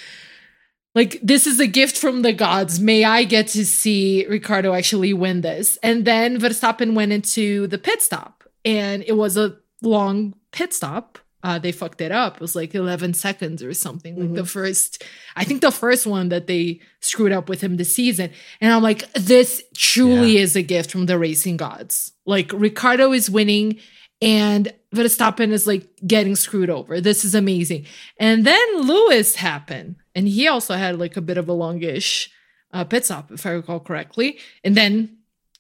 [0.96, 2.80] like this is a gift from the gods.
[2.80, 5.78] May I get to see Ricciardo actually win this?
[5.84, 11.20] And then Verstappen went into the pit stop, and it was a long pit stop.
[11.42, 12.36] uh, they fucked it up.
[12.36, 14.20] It was like 11 seconds or something.
[14.20, 15.04] Like the first,
[15.38, 18.32] I think the first one that they screwed up with him this season.
[18.60, 20.42] And I'm like, this truly Yeah.
[20.42, 22.12] is a gift from the racing gods.
[22.26, 23.78] Like Ricciardo is winning
[24.22, 27.00] and Verstappen is like getting screwed over.
[27.00, 27.86] This is amazing.
[28.18, 29.96] And then Lewis happened.
[30.20, 32.30] And he also had like a bit of a longish
[32.74, 34.38] uh, pit stop, if I recall correctly.
[34.66, 35.20] And then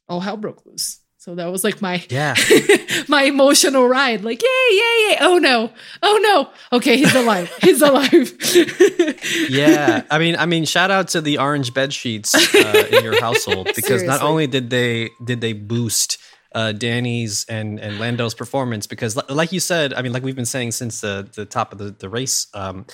[0.09, 0.99] all hell broke loose.
[1.15, 2.35] So that was like my Yeah.
[3.07, 4.25] my emotional ride.
[4.25, 5.17] Like, yay, yay, yay.
[5.21, 5.71] Oh no.
[6.03, 6.77] Oh no.
[6.77, 7.49] Okay, he's alive.
[7.61, 8.33] He's alive.
[9.49, 13.19] yeah i mean i mean shout out to the orange bed sheets uh, in your
[13.21, 16.17] household because not only did they did they boost
[16.53, 20.35] uh, Danny's and and Lando's performance because li- like you said I mean like we've
[20.35, 22.85] been saying since the the top of the the race um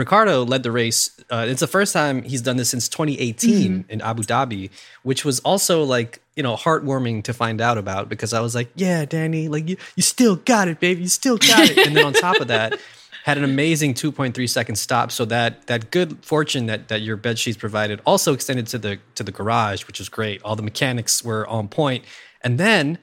[0.00, 1.10] Ricciardo led the race.
[1.30, 4.70] Uh, it's the first time he's done this since 2018 in Abu Dhabi,
[5.02, 8.70] which was also like you know heartwarming to find out about because I was like,
[8.74, 11.78] yeah, Danny, like you you still got it, baby, you still got it.
[11.86, 12.80] And then on top of that,
[13.24, 15.12] had an amazing 2.3 second stop.
[15.12, 18.98] So that that good fortune that that your bed sheets provided also extended to the
[19.14, 20.42] to the garage, which was great.
[20.42, 22.04] All the mechanics were on point,
[22.42, 22.98] and then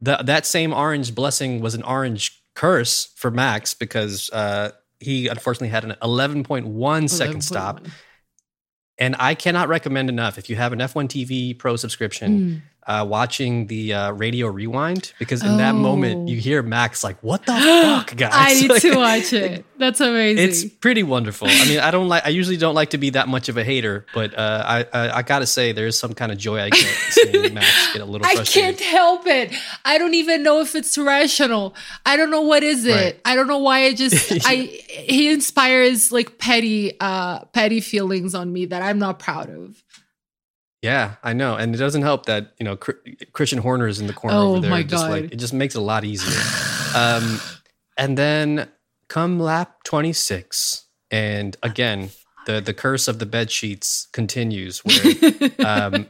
[0.00, 4.70] the, that same orange blessing was an orange curse for Max because uh,
[5.00, 7.80] he unfortunately had an 11.1 second stop.
[8.98, 13.66] And I cannot recommend enough if you have an F1 TV Pro subscription, uh, watching
[13.66, 16.32] the uh, radio rewind because in that moment Oh.
[16.32, 17.52] you hear Max like, "What the
[18.06, 19.64] fuck, guys?" I need Like, to watch it.
[19.78, 20.44] That's amazing.
[20.48, 21.48] It's pretty wonderful.
[21.50, 22.24] I mean, I don't like.
[22.24, 25.10] I usually don't like to be that much of a hater, but uh, I, I
[25.18, 26.78] I gotta say there is some kind of joy I get
[27.10, 28.48] seeing Max get a little frustrated.
[28.48, 29.52] I can't help it.
[29.84, 31.74] I don't even know if it's rational.
[32.06, 32.92] I don't know what is it.
[32.94, 33.20] Right.
[33.24, 34.54] I don't know why I just I
[34.88, 39.82] he inspires like petty uh petty feelings on me that I'm not proud of.
[40.82, 42.76] Yeah, I know, and it doesn't help that you know
[43.32, 44.70] Christian Horner is in the corner Oh over there.
[44.70, 45.10] my just God.
[45.10, 46.38] like it just makes it a lot easier.
[46.94, 47.40] um,
[47.96, 48.68] and then
[49.08, 52.10] come lap twenty six, and again
[52.46, 56.06] the the curse of the bed sheets continues, where um,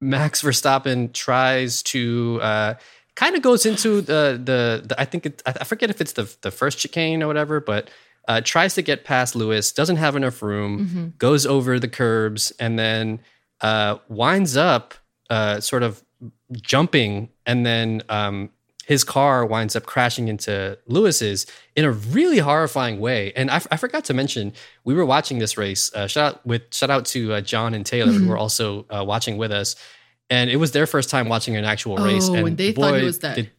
[0.00, 2.38] Max Verstappen tries to.
[2.42, 2.74] Uh,
[3.14, 6.12] Kind of goes into the, the the I think it, I I forget if it's
[6.12, 7.88] the the first chicane or whatever, but
[8.28, 12.78] uh, tries to get past Lewis, doesn't have enough room, goes over the curbs, and
[12.78, 13.20] then
[13.60, 14.94] uh, winds up
[15.30, 16.02] uh, sort of
[16.52, 18.50] jumping, and then um,
[18.86, 23.32] his car winds up crashing into Lewis's in a really horrifying way.
[23.34, 24.52] And I, f- I forgot to mention,
[24.84, 25.92] we were watching this race.
[25.94, 29.04] Uh, shout out with shout out to uh, John and Taylor who were also uh,
[29.04, 29.74] watching with us,
[30.30, 32.28] and it was their first time watching an actual race.
[32.28, 33.50] Oh, and and they thought it was did-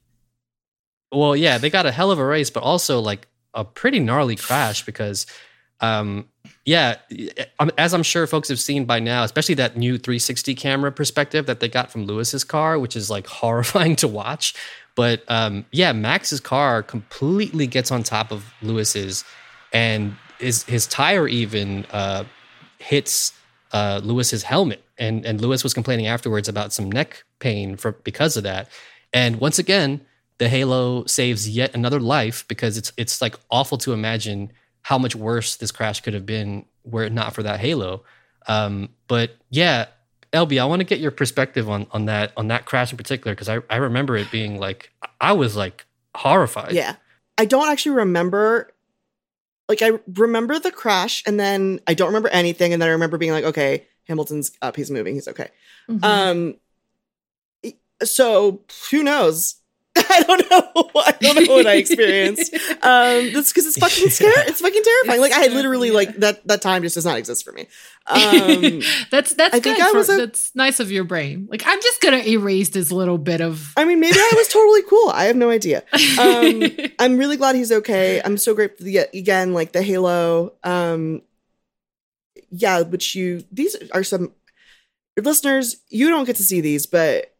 [1.11, 4.35] well, yeah, they got a hell of a race, but also like a pretty gnarly
[4.35, 5.25] crash because,
[5.79, 6.27] um,
[6.67, 6.97] yeah,
[7.77, 11.61] as I'm sure folks have seen by now, especially that new 360 camera perspective that
[11.61, 14.53] they got from Lewis's car, which is like horrifying to watch.
[14.93, 19.23] But um, yeah, Max's car completely gets on top of Lewis's,
[19.71, 22.25] and his his tire even uh,
[22.79, 23.31] hits
[23.71, 28.35] uh, Lewis's helmet, and and Lewis was complaining afterwards about some neck pain for because
[28.35, 28.67] of that.
[29.13, 30.01] And once again,
[30.37, 34.51] the Halo saves yet another life because it's it's like awful to imagine
[34.87, 38.05] how much worse this crash could have been were it not for that Halo.
[38.47, 39.87] Um, but yeah,
[40.31, 43.35] LB, I want to get your perspective on on that on that crash in particular
[43.35, 45.85] because I I remember it being like I was like
[46.15, 46.71] horrified.
[46.71, 46.95] Yeah.
[47.37, 48.71] I don't actually remember
[49.67, 53.17] like I remember the crash and then I don't remember anything and then I remember
[53.17, 55.49] being like okay, Hamilton's up, he's moving, he's okay.
[55.89, 56.01] Mhm.
[56.01, 57.75] Um
[58.05, 59.55] so who knows?
[60.09, 60.89] I don't know.
[61.01, 62.53] I don't know what I experienced.
[62.83, 64.33] Um that's because it's fucking scary.
[64.47, 65.19] It's fucking terrifying.
[65.21, 65.93] Like I literally yeah.
[65.95, 67.67] like that that time just does not exist for me.
[68.05, 68.81] Um
[69.11, 69.63] that's that's I good.
[69.63, 71.47] think I for- was a- that's nice of your brain.
[71.49, 73.73] Like I'm just gonna erase this little bit of.
[73.75, 75.09] I mean maybe I was totally cool.
[75.09, 75.83] I have no idea.
[76.19, 76.63] um
[76.99, 81.21] i'm really glad he's okay i'm so grateful again like the halo um
[82.49, 84.31] yeah which you these are some
[85.17, 87.35] listeners you don't get to see these but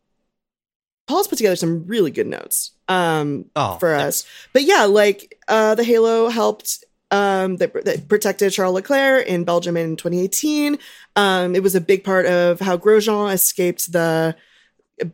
[1.07, 5.73] paul's put together some really good notes um Oh, for us but yeah like uh
[5.75, 10.77] the halo helped um that, that protected charles leclerc in belgium in 2018
[11.15, 14.35] um it was a big part of how grosjean escaped the
[15.01, 15.05] uh,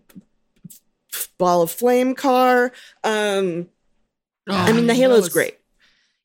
[1.37, 2.71] ball of flame car
[3.03, 3.67] um
[4.45, 5.57] I mean, the Oh, Halo that is was- great.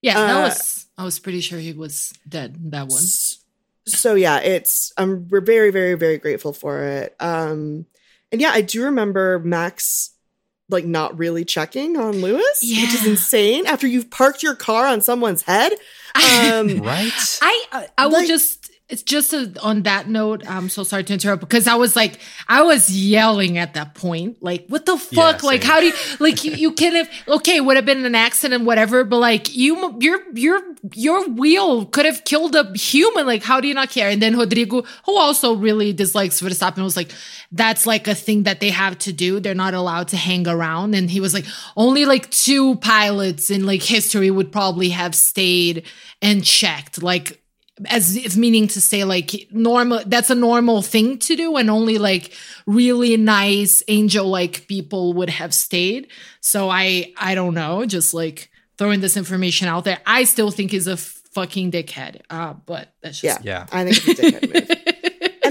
[0.03, 0.87] Yeah, that Uh, was.
[0.99, 2.57] I was pretty sure he was dead.
[2.73, 2.99] That one.
[2.99, 3.39] S-
[3.87, 7.15] So yeah, it's um we're very very very grateful for it.
[7.21, 7.87] Um
[8.33, 10.11] and yeah, I do remember Max
[10.71, 15.01] like not really checking on Lewis, which is insane after you've parked your car on
[15.01, 15.73] someone's head.
[16.15, 17.39] Um right.
[17.43, 20.49] I I I will Like- just it's just a, on that note.
[20.49, 24.39] I'm so sorry to interrupt because I was like, I was yelling at that point.
[24.43, 25.43] Like, what the fuck?
[25.43, 28.65] like, how do you like you, you can have okay, would have been an accident,
[28.65, 30.63] whatever, but like you, your your
[30.95, 33.27] your wheel could have killed a human.
[33.27, 34.09] Like, how do you not care?
[34.09, 37.13] And then Rodrigo, who also really dislikes Verstappen, was like,
[37.53, 39.39] that's like a thing that they have to do.
[39.39, 40.95] They're not allowed to hang around.
[40.95, 41.45] And he was like,
[41.77, 45.85] only like two pilots in like history would probably have stayed
[46.23, 47.03] and checked.
[47.03, 47.43] Like
[47.87, 51.99] as if meaning to say like normal that's a normal thing to do and only
[51.99, 52.33] like
[52.67, 56.09] really nice angel like people would have stayed
[56.41, 60.71] so i i don't know just like throwing this information out there i still think
[60.71, 63.35] he's a fucking dickhead uh but that's Yeah.
[63.35, 63.67] just Yeah.
[63.71, 64.95] I think it's a dickhead move.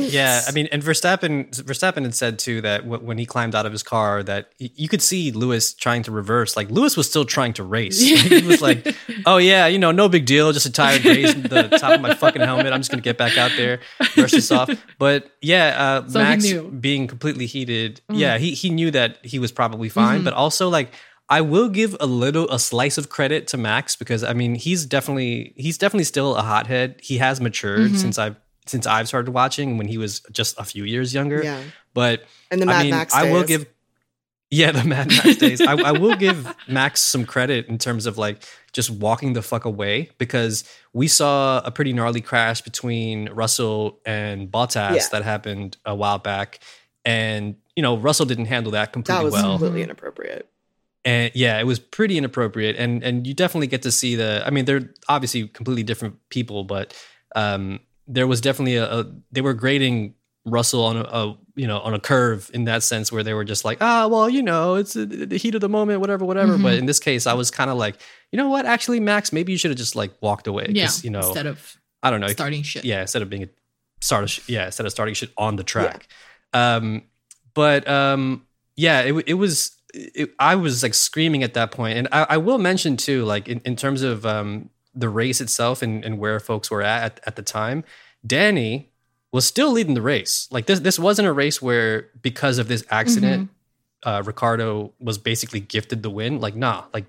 [0.09, 3.65] Yeah, I mean, and Verstappen Verstappen had said too that w- when he climbed out
[3.65, 6.55] of his car, that y- you could see Lewis trying to reverse.
[6.55, 7.99] Like Lewis was still trying to race.
[7.99, 8.95] He was like,
[9.25, 10.51] "Oh yeah, you know, no big deal.
[10.53, 11.33] Just a tired race.
[11.33, 12.73] The top of my fucking helmet.
[12.73, 13.79] I'm just gonna get back out there,
[14.15, 16.45] brush this off." But yeah, uh, So Max.
[16.45, 16.81] Mm.
[16.81, 18.01] being completely heated.
[18.09, 20.91] Yeah, he he knew that he was probably fine, but also like.
[21.29, 24.85] I will give a little a slice of credit to Max because I mean he's
[24.85, 27.01] definitely he's definitely still a hothead.
[27.03, 28.37] He has matured since I've
[28.69, 31.43] since I've started watching when he was just a few years younger.
[31.43, 31.61] Yeah.
[31.93, 33.65] But And the I Mad mean, Max I will give
[34.49, 35.59] yeah the Mad Max days.
[35.61, 38.43] I, I will give Max some credit in terms of like
[38.73, 40.63] just walking the fuck away because
[40.93, 45.03] we saw a pretty gnarly crash between Russell and Bottas Yeah.
[45.11, 46.59] that happened a while back,
[47.03, 50.49] and you know Russell didn't handle that completely that completely was well completely inappropriate.
[51.03, 52.75] and yeah, it was pretty inappropriate.
[52.77, 54.43] And and you definitely get to see the.
[54.45, 56.93] I mean, they're obviously completely different people, but
[57.35, 59.05] um, there was definitely a, a.
[59.31, 63.11] They were grading Russell on a, a you know on a curve in that sense
[63.11, 65.69] where they were just like, ah, well, you know, it's uh, the heat of the
[65.69, 66.57] moment, whatever, whatever.
[66.57, 67.97] But in this case, I was kind of like,
[68.31, 68.65] you know what?
[68.65, 71.77] Actually, Max, maybe you should have just like walked away yeah you know, instead of
[72.01, 72.27] I don't know.
[72.27, 73.49] starting shit Yeah, instead of being a
[74.01, 76.07] start of sh- yeah, instead of starting shit on the track.
[76.53, 77.03] Um,
[77.53, 78.45] but um,
[78.75, 79.73] yeah, it it was.
[79.93, 83.47] It, I was like screaming at that point, and I, I will mention too, like
[83.47, 87.19] in, in terms of um, the race itself and, and where folks were at, at
[87.27, 87.83] at the time.
[88.25, 88.89] Danny
[89.31, 90.47] was still leading the race.
[90.51, 93.49] Like this, this wasn't a race where because of this accident,
[94.03, 96.39] uh, Ricciardo was basically gifted the win.
[96.39, 97.05] Like nah, like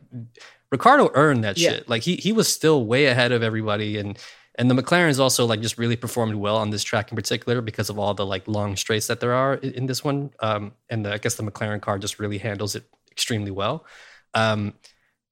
[0.70, 1.70] Ricciardo earned that Yeah.
[1.70, 1.88] shit.
[1.88, 4.18] Like he he was still way ahead of everybody, and
[4.56, 7.88] and the McLarens also like just really performed well on this track in particular because
[7.90, 10.30] of all the like long straights that there are in, in this one.
[10.40, 13.86] Um, and the, I guess the McLaren car just really handles it extremely well.
[14.34, 14.74] Um,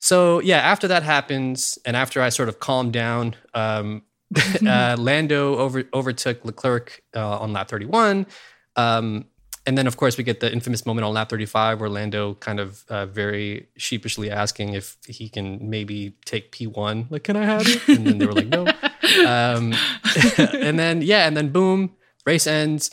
[0.00, 4.02] so yeah, after that happens, and after I sort of calmed down, um,
[4.66, 8.26] uh, Lando over overtook Leclerc uh, on lap 31.
[8.76, 9.26] Um,
[9.66, 12.60] and then, of course, we get the infamous moment on lap 35 where Lando kind
[12.60, 17.10] of uh, very sheepishly asking if he can maybe take P1.
[17.10, 17.88] Like, can I have it?
[17.88, 18.64] And then they were like, no.
[19.26, 19.74] Um,
[20.38, 22.92] and then, yeah, and then boom, race ends.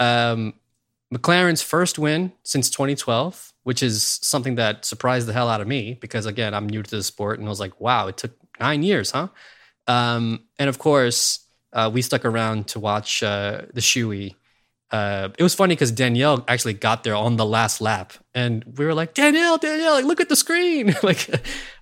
[0.00, 0.54] Um,
[1.14, 5.98] McLaren's first win since 2012, which is something that surprised the hell out of me
[6.00, 8.82] because, again, I'm new to the sport and I was like, wow, it took nine
[8.82, 9.28] years, huh?
[9.86, 11.40] Um, and of course,
[11.74, 14.36] uh, we stuck around to watch uh, the Shoey.
[14.90, 18.86] Uh, it was funny because Danielle actually got there on the last lap, and we
[18.86, 20.94] were like, Danielle, Danielle, like look at the screen.
[21.02, 21.28] like,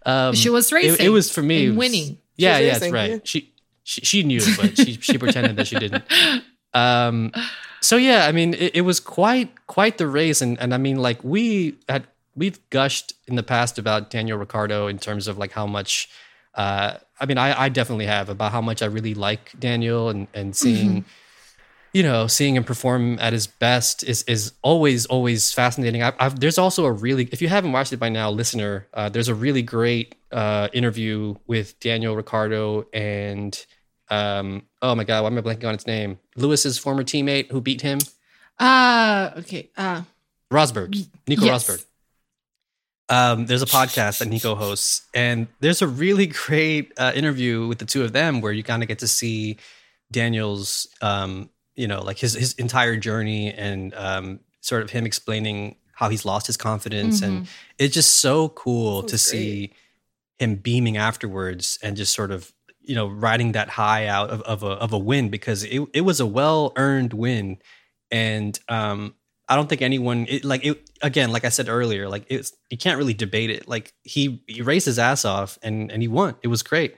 [0.05, 2.18] um, She was it- racing It, was for me was- winning.
[2.37, 3.11] Yeah, yeah, racing, that's right.
[3.12, 3.18] yeah.
[3.22, 6.03] She, she she knew, but she she pretended that she didn't.
[6.74, 7.32] Um,
[7.87, 10.97] so yeah, I mean, it, it was quite quite the race, and and I mean,
[10.97, 15.53] like we had we've gushed in the past about Daniel Ricciardo in terms of like
[15.53, 16.09] how much.
[16.55, 20.26] Uh, I mean, I, I definitely have about how much I really like Daniel and
[20.34, 21.05] and seeing,
[21.93, 26.03] you know, seeing him perform at his best is is always always fascinating.
[26.03, 29.09] I, I've, there's also a really, if you haven't watched it by now, listener, uh,
[29.11, 33.64] there's a really great uh, interview with Daniel Ricciardo and
[34.11, 36.19] um, oh my god, why am I blanking on its name?
[36.37, 37.99] Lewis's former teammate who beat him,
[38.59, 39.71] Uh okay.
[39.77, 40.03] Uh
[40.53, 41.69] Rosberg, Nico yes.
[41.69, 41.85] Rosberg.
[43.09, 47.79] Um, there's a podcast that Nico hosts, and there's a really great uh, interview with
[47.79, 49.59] the two of them where you kind of get to see
[50.11, 55.77] Daniel's, um, you know, like his his entire journey and um, sort of him explaining
[55.93, 57.49] how he's lost his confidence, and
[57.79, 59.73] it's just so cool to see
[60.39, 62.53] him beaming afterwards and just sort of
[62.87, 66.03] you know riding that high out of, of a of a win because it it
[66.03, 67.59] was a well earned win,
[68.11, 69.14] and um,
[69.49, 72.78] I don't think anyone it, like it again like I said earlier like it's you
[72.78, 76.37] can't really debate it like he he raced his ass off and and he won
[76.43, 76.97] it was great.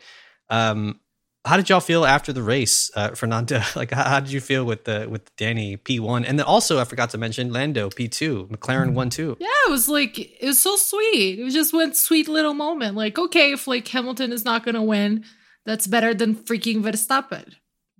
[0.50, 1.00] Um,
[1.44, 3.14] how did y'all feel after the race, uh?
[3.76, 6.78] Like, how, how did you feel with the with Danny P one, and then also
[6.78, 9.36] I forgot to mention Lando P two, McLaren one two.
[9.40, 11.38] Yeah, it was like it was so sweet.
[11.38, 12.96] It was just one sweet little moment.
[12.96, 15.24] Like, okay, if like Hamilton is not gonna win,
[15.68, 17.52] that's better than freaking Verstappen.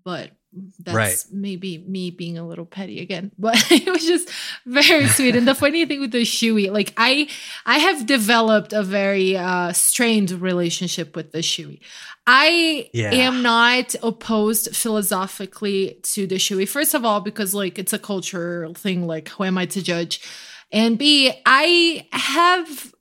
[0.05, 0.31] But
[0.81, 1.21] that's Right.
[1.31, 4.31] maybe me being a little petty again, but it was just
[4.65, 5.37] very sweet.
[5.37, 7.29] And the funny thing with the Shoey, like I,
[7.67, 11.81] I have developed a very uh, strained relationship with the Shoey.
[12.27, 13.13] I Yeah.
[13.29, 16.67] am not opposed philosophically to the Shoey.
[16.69, 19.07] First of all, because like it's a cultural thing.
[19.07, 20.21] Like, who am I to judge?
[20.73, 22.95] And B, I have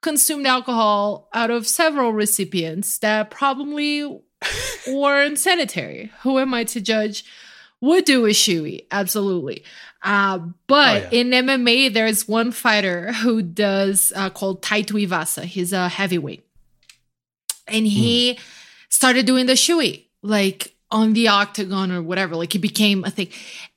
[0.00, 4.20] consumed alcohol out of several recipients that probably
[4.88, 6.10] weren't sanitary.
[6.22, 7.24] Who am I to judge?
[7.80, 9.62] Would do a shoey, absolutely.
[10.02, 11.20] Uh, but Oh, yeah.
[11.20, 15.44] in MMA, there's one fighter who does uh, called Tai Tuivasa.
[15.44, 16.44] He's a heavyweight,
[17.66, 18.40] and he Hmm.
[18.88, 22.34] started doing the shoey like on the octagon or whatever.
[22.36, 23.28] Like it became a thing,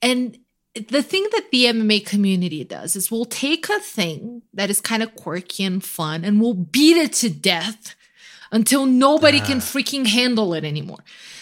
[0.01, 0.37] and
[0.75, 5.03] the thing that the MMA community does is we'll take a thing that is kind
[5.03, 7.95] of quirky and fun and we'll beat it to death
[8.51, 9.61] until nobody can ah.
[9.61, 10.99] freaking handle it anymore.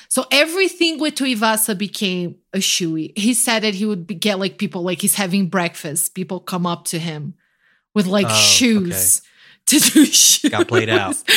[0.08, 3.16] So everything with Tuivasa became a shoey.
[3.18, 6.16] He said that he would be, get like people like he's having breakfast.
[6.16, 7.36] People come up to him
[7.94, 9.22] with like Oh, shoes
[9.68, 10.52] to do shoes.
[10.52, 11.16] Got played out.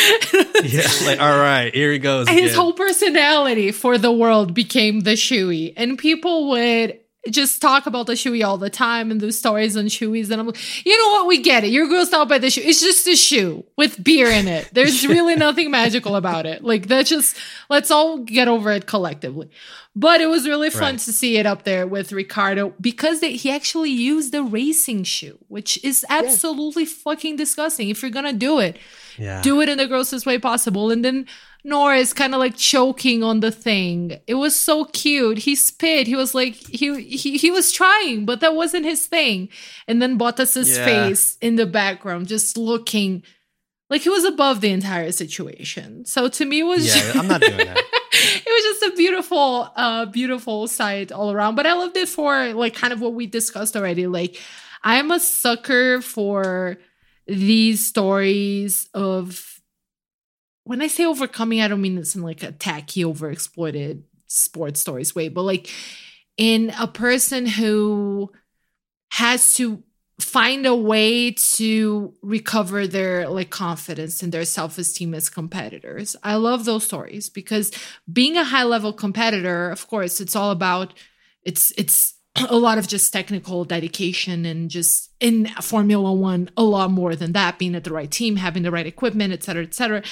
[0.65, 2.29] yeah, like all right, here he goes.
[2.29, 2.55] His again.
[2.55, 6.99] whole personality for the world became the shoey, and people would
[7.31, 10.31] just talk about the shoey all the time and do stories on shoeys.
[10.31, 11.29] And I'm like, you know what?
[11.29, 11.69] We get it.
[11.69, 12.63] You're grossed out by the shoe.
[12.65, 14.69] It's just a shoe with beer in it.
[14.73, 16.65] There's really nothing magical about it.
[16.65, 17.37] Like that's just
[17.69, 19.51] let's all get over it collectively.
[19.95, 20.99] But it was really fun Right.
[21.01, 25.39] to see it up there with Ricciardo because they, he actually used the racing shoe,
[25.49, 27.91] which is absolutely fucking disgusting.
[27.91, 28.79] If you're gonna do it,
[29.19, 29.43] yeah.
[29.43, 30.91] do it in the grossest way possible.
[30.91, 31.27] And then
[31.63, 34.19] Norris kind of like choking on the thing.
[34.27, 35.39] It was so cute.
[35.39, 36.07] He spit.
[36.07, 39.51] He was like he he he was trying, but that wasn't his thing.
[39.87, 40.87] And then Bottas's Yeah.
[40.87, 43.23] face in the background, just looking
[43.93, 46.07] like he was above the entire situation.
[46.07, 47.77] So to me, it was yeah, I'm not doing that.
[48.13, 52.53] it was just a beautiful uh beautiful sight all around but i loved it for
[52.53, 54.39] like kind of what we discussed already like
[54.85, 56.77] i'm a sucker for
[57.27, 59.61] these stories of
[60.65, 65.15] when i say overcoming i don't mean this in like a tacky overexploited sports stories
[65.15, 65.71] way but like
[66.37, 68.31] in a person who
[69.11, 69.83] has to
[70.23, 76.17] find a way to recover their like confidence and their self-esteem as competitors.
[76.23, 77.71] I love those stories because
[78.13, 80.95] being a high level competitor, of course, it's all about
[81.43, 86.91] it's it's a lot of just technical dedication and just in Formula 1 a lot
[86.91, 89.75] more than that being at the right team, having the right equipment, et cetera, et
[89.75, 90.03] cetera.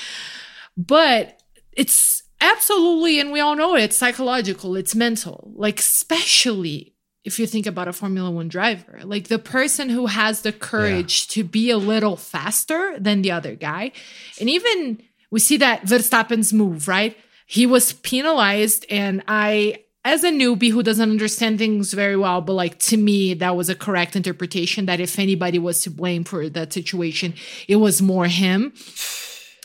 [0.77, 1.43] But
[1.73, 5.53] it's absolutely and we all know it, it's psychological, it's mental.
[5.57, 6.95] Like especially
[7.25, 11.29] if you think about a Formula One driver, like the person who has the courage
[11.29, 13.93] to be a little faster than the other guy.
[14.41, 17.17] And even we see that Verstappen's move, right?
[17.47, 22.55] He was penalized, and I, as a newbie who doesn't understand things very well, but
[22.55, 26.49] like to me, that was a correct interpretation that if anybody was to blame for
[26.49, 27.35] that situation,
[27.69, 28.73] it was more him.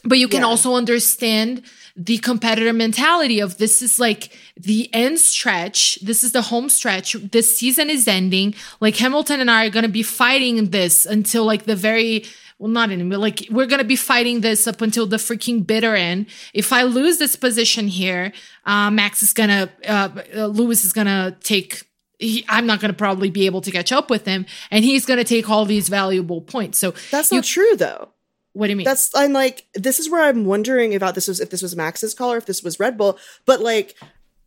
[0.03, 0.47] But you can Yeah.
[0.47, 1.61] also understand
[1.95, 5.97] the competitor mentality of this is like the end stretch.
[6.01, 7.13] This is the home stretch.
[7.13, 8.53] This season is ending.
[8.81, 12.25] Like Hamilton and I are going to be fighting this until like the very
[12.59, 13.17] well, not anymore.
[13.17, 16.27] Like we're gonna be fighting this up until the freaking bitter end.
[16.53, 18.31] If I lose this position here,
[18.65, 21.83] uh, Max is gonna, uh, uh, Lewis is gonna take.
[22.17, 25.25] He, I'm not gonna probably be able to catch up with him, and he's gonna
[25.25, 26.77] take all these valuable points.
[26.77, 28.09] So That's you- not true though.
[28.55, 28.85] What do you mean?
[28.85, 32.13] That's I'm like this is where I'm wondering about this was if this was Max's
[32.13, 33.19] call or if this was Red Bull.
[33.45, 33.95] But like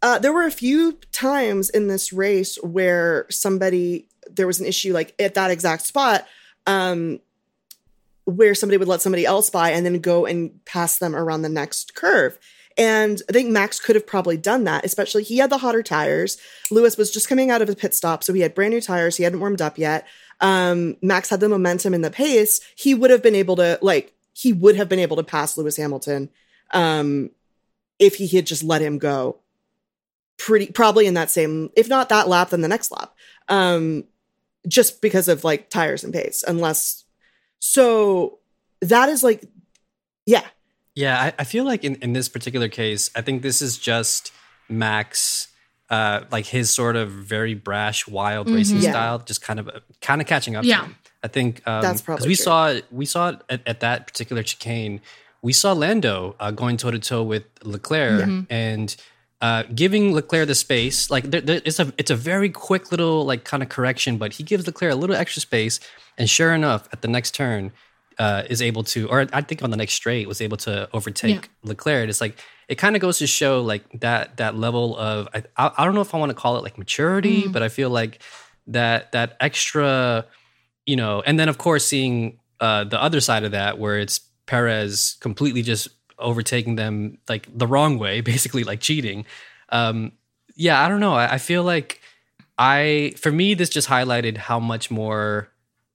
[0.01, 4.95] uh there were a few times in this race where somebody there was an issue
[4.95, 6.27] like at that exact spot
[6.67, 7.21] um
[8.25, 11.49] where somebody would let somebody else by and then go and pass them around the
[11.49, 12.39] next curve.
[12.79, 16.39] And I think Max could have probably done that, especially he had the hotter tires.
[16.71, 19.17] Lewis was just coming out of a pit stop, so he had brand new tires.
[19.17, 20.07] He hadn't warmed up yet.
[20.41, 22.61] Um, Max had the momentum and the pace.
[22.77, 25.77] He would have been able to, like, he would have been able to pass Lewis
[25.77, 26.31] Hamilton
[26.73, 27.31] um,
[27.99, 29.39] if he had just let him go
[30.37, 33.15] pretty, probably in that same, if not that lap, then the next lap.
[33.49, 34.05] Um,
[34.67, 37.05] just because of like tires and pace, unless,
[37.59, 38.39] so
[38.81, 39.45] that is like,
[40.27, 40.45] yeah,
[40.99, 44.33] Yeah, I, I feel like in, in this particular case, I think this is just
[44.69, 45.47] Max,
[45.91, 48.91] uh, like his sort of very brash, wild racing Yeah.
[48.91, 49.71] style, just kind of
[50.01, 50.79] kind of catching up Yeah.
[50.81, 50.97] to him.
[51.23, 52.45] I think um, That's 'cause probably because we true.
[52.45, 55.01] saw we saw it at, at that particular chicane.
[55.43, 58.97] We saw Lando uh, going toe to toe with Leclerc and
[59.41, 61.11] uh, giving Leclerc the space.
[61.11, 64.35] Like there, there, it's a it's a very quick little like kind of correction, but
[64.35, 65.79] he gives Leclerc a little extra space,
[66.19, 67.73] and sure enough, at the next turn,
[68.19, 71.35] uh, is able to, or I think on the next straight, was able to overtake
[71.37, 71.41] Yeah.
[71.71, 72.09] Leclerc.
[72.09, 72.37] It's like
[72.69, 76.03] it kind of goes to show like that that level of I, I don't know
[76.03, 77.53] if I want to call it like maturity, Mm.
[77.53, 78.21] but I feel like
[78.67, 80.27] that that extra,
[80.87, 84.21] you know, and then of course seeing uh, the other side of that where it's
[84.47, 85.89] Perez completely just
[86.19, 89.25] overtaking them like the wrong way, basically like cheating.
[89.71, 90.13] Um,
[90.57, 91.15] yeah, I don't know.
[91.15, 92.01] I, I feel like
[92.59, 95.49] I for me this just highlighted how much more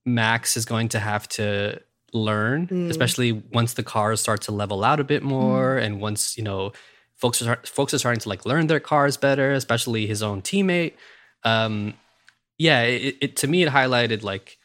[0.06, 1.82] Max is going to have to
[2.14, 2.90] learn, Mm.
[2.90, 6.72] especially once the cars start to level out a bit more, and once you know
[7.16, 10.94] folks are folks are starting to like learn their cars better, especially his own teammate.
[11.44, 11.94] Um,
[12.58, 14.58] yeah, it, it to me it highlighted like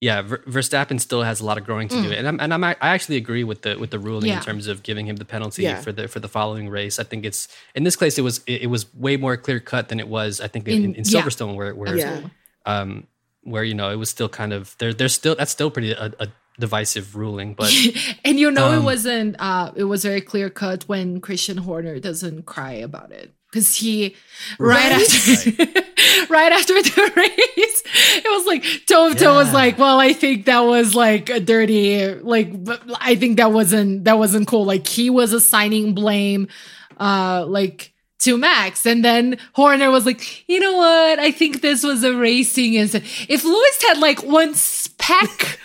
[0.00, 2.62] yeah, Ver- Verstappen still has a lot of growing to do, and I'm and I'm
[2.62, 4.36] I actually agree with the with the ruling Yeah.
[4.38, 5.80] in terms of giving him the penalty Yeah.
[5.80, 6.98] for the for the following race.
[6.98, 9.88] I think it's in this case it was it, it was way more clear cut
[9.88, 11.22] than it was I think in, In- in, yeah.
[11.22, 12.20] Silverstone where where Yeah.
[12.66, 13.06] um
[13.44, 16.12] where you know it was still kind of there there's still that's still pretty a,
[16.20, 16.28] a
[16.58, 17.72] divisive ruling, but
[18.24, 21.98] and you know it Um, wasn't uh it was very clear cut when Christian Horner
[21.98, 24.14] doesn't cry about it because he
[24.58, 24.92] right, Right?
[24.92, 27.82] after right after the race
[28.16, 32.52] it was like Toto was like well I think that was like a dirty like
[33.00, 36.48] I think that wasn't that wasn't cool like he was assigning blame
[37.00, 38.86] uh like to Max.
[38.86, 41.18] And then Horner was like, you know what?
[41.18, 43.04] I think this was a racing incident.
[43.28, 45.58] If Lewis had like one speck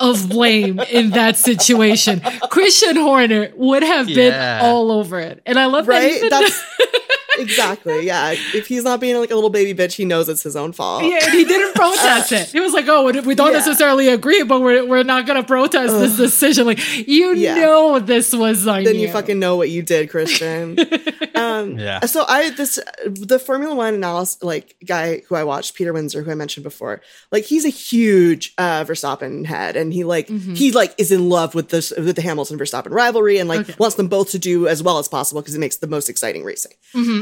[0.00, 2.20] of blame in that situation,
[2.50, 4.60] Christian Horner would have been Yeah.
[4.62, 5.42] all over it.
[5.46, 5.92] And I love that.
[5.92, 6.12] Right?
[6.16, 6.62] Even That's
[7.38, 8.06] exactly.
[8.06, 8.34] Yeah.
[8.54, 11.04] If he's not being like a little baby bitch, he knows it's his own fault.
[11.04, 12.48] yeah, and he didn't protest it.
[12.48, 13.58] He was like, "Oh, we don't Yeah.
[13.58, 17.54] necessarily agree, but we're we're not gonna protest this decision." Like, you Yeah.
[17.56, 20.78] know, this was on Then you fucking know what you did, Christian.
[21.34, 22.00] um, Yeah.
[22.06, 26.30] So I this the Formula One analysis like guy who I watched, Peter Windsor, who
[26.30, 27.00] I mentioned before,
[27.32, 31.54] like he's a huge uh, Verstappen head, and he like he like is in love
[31.54, 33.74] with this with the Hamilton Verstappen rivalry, and like Okay.
[33.78, 36.44] wants them both to do as well as possible because it makes the most exciting
[36.44, 36.72] racing.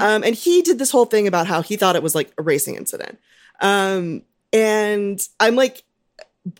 [0.04, 2.42] Um, and he did this whole thing about how he thought it was like a
[2.42, 3.18] racing incident.
[3.60, 4.20] Um,
[4.52, 5.82] and I'm like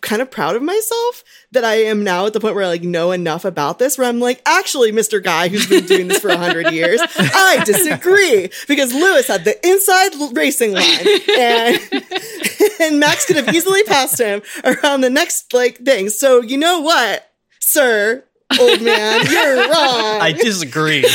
[0.01, 2.81] kind of proud of myself that I am now at the point where I like
[2.81, 5.23] know enough about this where I'm like, actually, Mr.
[5.23, 9.55] Guy who's been doing this for a hundred years, I disagree because Lewis had the
[9.67, 15.77] inside racing line and and Max could have easily passed him around the next like
[15.77, 16.09] thing.
[16.09, 17.29] So you know what,
[17.59, 18.23] sir,
[18.59, 20.21] old man, you're wrong.
[20.21, 21.05] I disagree.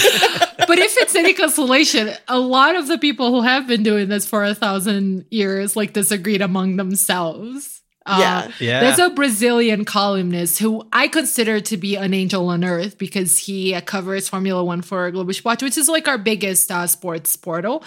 [0.67, 4.27] But if it's any consolation, a lot of the people who have been doing this
[4.27, 7.83] for a thousand years like disagreed among themselves.
[8.07, 8.51] Uh, Yeah.
[8.61, 8.81] Yeah.
[8.81, 13.75] There's a Brazilian columnist who I consider to be an angel on earth because he
[13.75, 17.85] uh, covers Formula One for Global Sport, which is like our biggest uh, sports portal.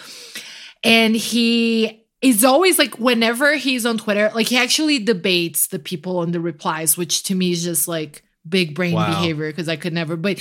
[0.83, 6.19] And he is always like, whenever he's on Twitter, like he actually debates the people
[6.19, 9.07] on the replies, which to me is just like big brain Wow.
[9.07, 10.15] behavior because I could never.
[10.17, 10.37] But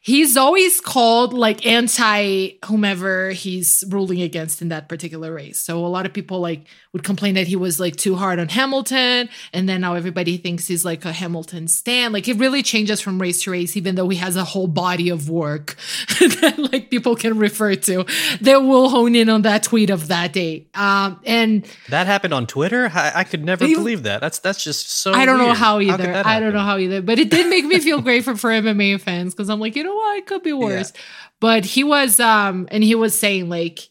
[0.00, 5.58] he's always called like anti whomever he's ruling against in that particular race.
[5.60, 8.48] So a lot of people like would complain that he was like too hard on
[8.48, 12.12] Hamilton, and then now everybody thinks he's like a Hamilton stan.
[12.12, 15.08] Like it really changes from race to race, even though he has a whole body
[15.08, 15.76] of work
[16.20, 18.04] that like people can refer to.
[18.40, 20.66] They will hone in on that tweet of that day.
[20.74, 22.90] Um, and that happened on Twitter.
[22.92, 24.20] I, I could never You- believe that.
[24.20, 25.12] That's that's just so.
[25.12, 26.02] I don't know how either.
[26.04, 27.00] that I don't know how either.
[27.02, 29.84] But it did make me feel grateful for, for MMA fans because I'm like, you
[29.84, 30.92] know what, it could be worse.
[31.40, 33.88] But he was um and he was saying like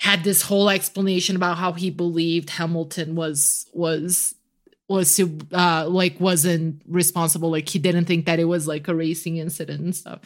[0.00, 4.34] had this whole explanation about how he believed Hamilton was was
[4.88, 7.50] was to uh like wasn't responsible.
[7.50, 10.20] Like he didn't think that it was like a racing incident and stuff.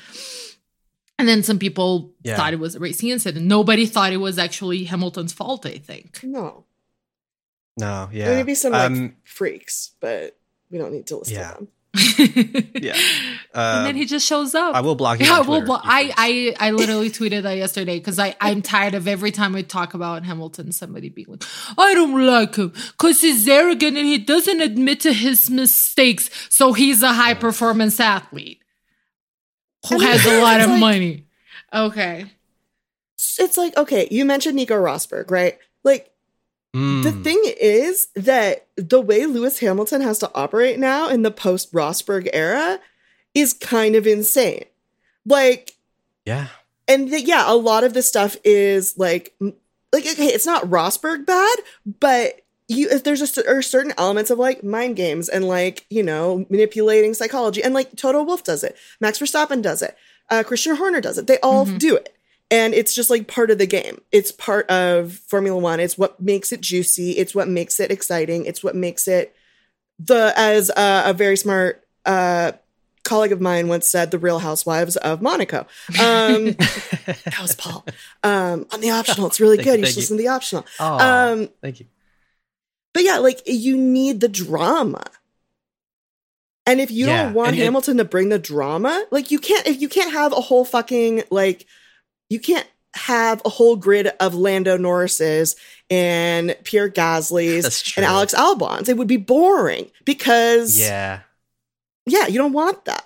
[1.19, 2.37] And then some people Yeah.
[2.37, 3.45] thought it was a racing incident.
[3.47, 6.21] Nobody thought it was actually Hamilton's fault, I think.
[6.23, 6.65] no.
[7.79, 8.27] No, yeah.
[8.27, 10.37] There may be some like Um, freaks, but
[10.71, 11.51] we don't need to listen yeah.
[11.53, 11.69] to them.
[11.95, 12.95] Yeah.
[13.55, 14.75] and then Um, he just shows up.
[14.75, 15.27] I will block you.
[15.27, 16.55] Yeah, well, Twitter, well, I.
[16.61, 19.95] I, I literally tweeted that yesterday because I, I'm tired of every time we talk
[19.95, 21.45] about Hamilton, somebody being like,
[21.77, 26.31] I don't like him because he's arrogant and he doesn't admit to his mistakes.
[26.49, 28.63] So he's a high performance athlete
[29.89, 31.27] who has a lot of like- money.
[31.73, 32.27] Okay.
[33.39, 35.59] It's like, okay, you mentioned Nico Rosberg, right?
[35.85, 36.11] Like,
[36.73, 37.25] The Mm.
[37.25, 42.29] thing is that the way Lewis Hamilton has to operate now in the post Rosberg
[42.33, 42.79] era
[43.35, 44.65] is kind of insane.
[45.27, 45.73] Like,
[46.25, 46.47] yeah.
[46.87, 51.27] and th- yeah, a lot of this stuff is like, like okay, it's not Rosberg
[51.27, 51.59] bad,
[51.99, 56.05] but you if there's a, are certain elements of like mind games and like you
[56.05, 59.97] know manipulating psychology, and like Toto Wolff does it, Max Verstappen does it,
[60.31, 61.27] uh, Christian Horner does it.
[61.27, 61.79] They all Mhm.
[61.81, 62.15] do it.
[62.51, 64.01] And it's just like part of the game.
[64.11, 65.79] It's part of Formula One.
[65.79, 67.13] It's what makes it juicy.
[67.13, 68.45] It's what makes it exciting.
[68.45, 69.35] It's what makes it
[70.01, 72.53] the as uh, a very smart uh,
[73.05, 75.59] colleague of mine once said, "The Real Housewives of Monaco."
[76.01, 77.85] Um, that was Paul.
[78.25, 79.79] Um, on the optional, it's really good.
[79.79, 80.01] you, You should you.
[80.03, 80.67] listen to the optional.
[80.81, 80.99] Oh,
[81.33, 81.87] Um, thank you.
[82.95, 85.05] but yeah, like you need the drama.
[86.67, 89.39] And if you Yeah, don't want and it- Hamilton to bring the drama, like you
[89.39, 91.67] can't if you can't have a whole fucking like
[92.31, 95.55] you can't have a whole grid of Lando Norris's
[95.91, 98.89] and Pierre Gasly's and Alex Albon's.
[98.89, 101.21] It would be boring because Yeah,
[102.07, 103.05] yeah, you don't want that.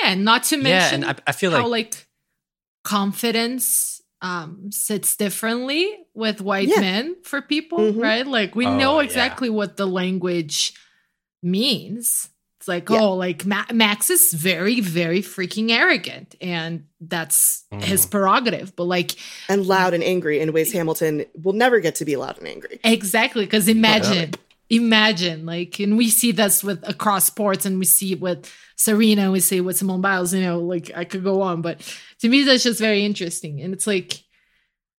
[0.00, 2.06] Yeah, and not to mention, yeah, mention and I, I feel how like like
[2.84, 6.80] confidence um sits differently with white Yeah.
[6.80, 8.00] men for people, Mhm.
[8.02, 8.26] right?
[8.26, 9.04] Like we Oh, know yeah.
[9.04, 10.74] exactly what the language
[11.42, 12.28] means.
[12.62, 13.00] It's like, Yeah.
[13.00, 18.10] oh, like Ma- Max is very, very freaking arrogant, and that's his Mhm.
[18.12, 18.76] prerogative.
[18.76, 19.16] But like,
[19.48, 22.78] And loud and angry in ways Hamilton will never get to be loud and angry.
[22.84, 24.30] Exactly, because imagine,
[24.70, 29.32] imagine, like, and we see this with across sports, and we see it with Serena,
[29.32, 30.32] we see it with Simone Biles.
[30.32, 31.80] You know, like I could go on, but
[32.20, 34.22] to me, that's just very interesting, and it's like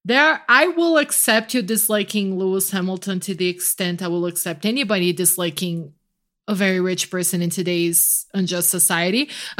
[0.04, 0.42] there.
[0.50, 5.94] I will accept you disliking Lewis Hamilton to the extent I will accept anybody disliking
[6.48, 9.30] a very rich person in today's unjust society.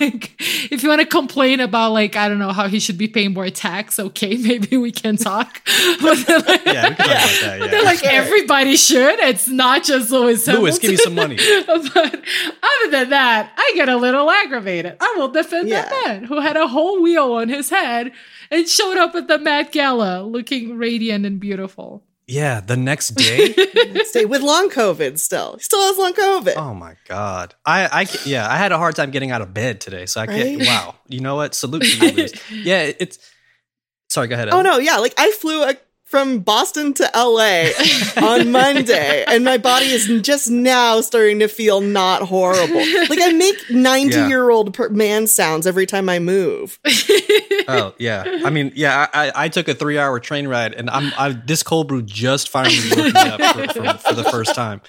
[0.00, 0.34] like,
[0.72, 3.32] if you want to complain about, like, I don't know how he should be paying
[3.32, 5.62] more tax, okay, maybe we can talk.
[6.02, 7.56] but then, like, yeah, we can talk about that.
[7.60, 7.66] but Yeah.
[7.70, 9.20] then, like everybody should.
[9.20, 10.64] It's not just Lewis Hamilton.
[10.64, 11.36] Lewis, give me some money.
[11.66, 14.96] but other than that, I get a little aggravated.
[15.00, 18.10] I will defend that man who had a whole wheel on his head
[18.50, 22.02] and showed up at the Met Gala looking radiant and beautiful.
[22.26, 23.54] Yeah, the next day.
[24.04, 25.54] Stay with long COVID still.
[25.58, 26.54] He still has long COVID.
[26.56, 29.80] oh my god, I, I, yeah, I had a hard time getting out of bed
[29.80, 30.58] today, so I can't.
[30.58, 30.66] Right?
[30.66, 31.54] Wow, you know what?
[31.54, 32.28] Salute to you,
[32.64, 33.18] Yeah, it's.
[34.08, 34.48] Sorry, go ahead.
[34.50, 35.74] Oh no, yeah, like I flew uh,
[36.16, 37.66] from Boston to LA
[38.26, 42.74] on Monday, and my body is just now starting to feel not horrible.
[43.10, 46.78] Like I make ninety-year-old per- man sounds every time I move.
[47.68, 51.12] Oh yeah, I mean, yeah, I, I, I took a three-hour train ride, and I'm
[51.18, 54.80] I, this cold brew just finally woke me up for, for, for the first time.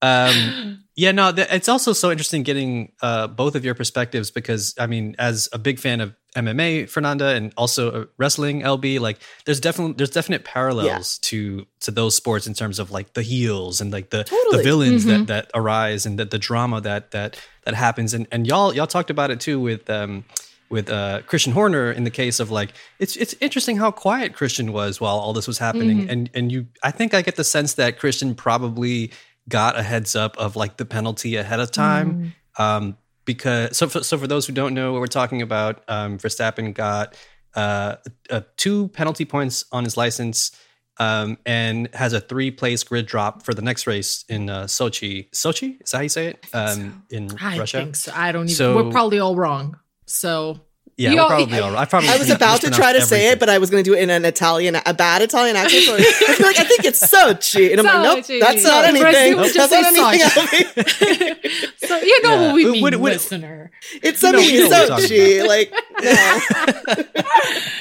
[0.00, 4.74] Um, yeah, no, th- it's also so interesting getting uh, both of your perspectives because
[4.78, 9.20] I mean, as a big fan of MMA, Fernanda, and also uh, wrestling, LB, like
[9.44, 13.80] there's definitely there's definite parallels to to those sports in terms of like the heels
[13.80, 14.64] and like the the Totally.
[14.64, 18.74] villains that that arise and the, the drama that that that happens, and and y'all
[18.74, 19.88] y'all talked about it too with.
[19.88, 20.24] Um,
[20.70, 24.72] with uh, Christian Horner in the case of like it's it's interesting how quiet Christian
[24.72, 26.08] was while all this was happening.
[26.08, 29.12] And and you I think I get the sense that Christian probably
[29.48, 32.34] got a heads up of like the penalty ahead of time.
[32.58, 36.18] Um, because so for, so for those who don't know what we're talking about um,
[36.18, 37.16] Verstappen got
[37.54, 37.96] uh,
[38.30, 40.50] uh, two penalty points on his license
[40.98, 45.30] um, and has a three place grid drop for the next race in uh, Sochi
[45.30, 48.12] Sochi is that how you say it um, in I Russia think so.
[48.14, 48.54] I don't even.
[48.54, 49.78] So- we're probably all wrong.
[50.06, 50.60] So
[50.96, 53.00] yeah You we're all- probably all right I probably I was about to try to
[53.02, 55.56] say it, but I was going to do it in an Italian, a bad Italian
[55.56, 55.84] accent.
[55.84, 58.40] So I like I think it's so Sochi, and I'm like, nope, Sochi.
[58.40, 59.36] that's not In Brazil, anything.
[59.36, 61.42] we That's just not say anything.
[61.42, 61.88] else.
[61.88, 62.46] so you know Yeah.
[62.46, 63.70] what we What- mean, what- what- listener.
[64.02, 65.46] It's You know- something you know what we're Sochi.
[65.46, 65.72] Like,
[66.02, 67.04] no.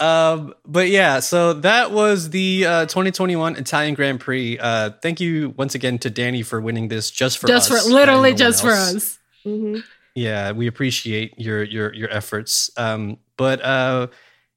[0.00, 4.58] Um, but yeah, so that was the uh, 2021 Italian Grand Prix.
[4.58, 7.84] Uh, thank you once again to Danny for winning this just for just us.
[7.86, 8.94] for literally and no one just for else.
[8.96, 9.18] us.
[9.46, 9.84] Mhm.
[10.14, 12.70] Yeah, we appreciate your your your efforts.
[12.76, 14.08] Um, but uh,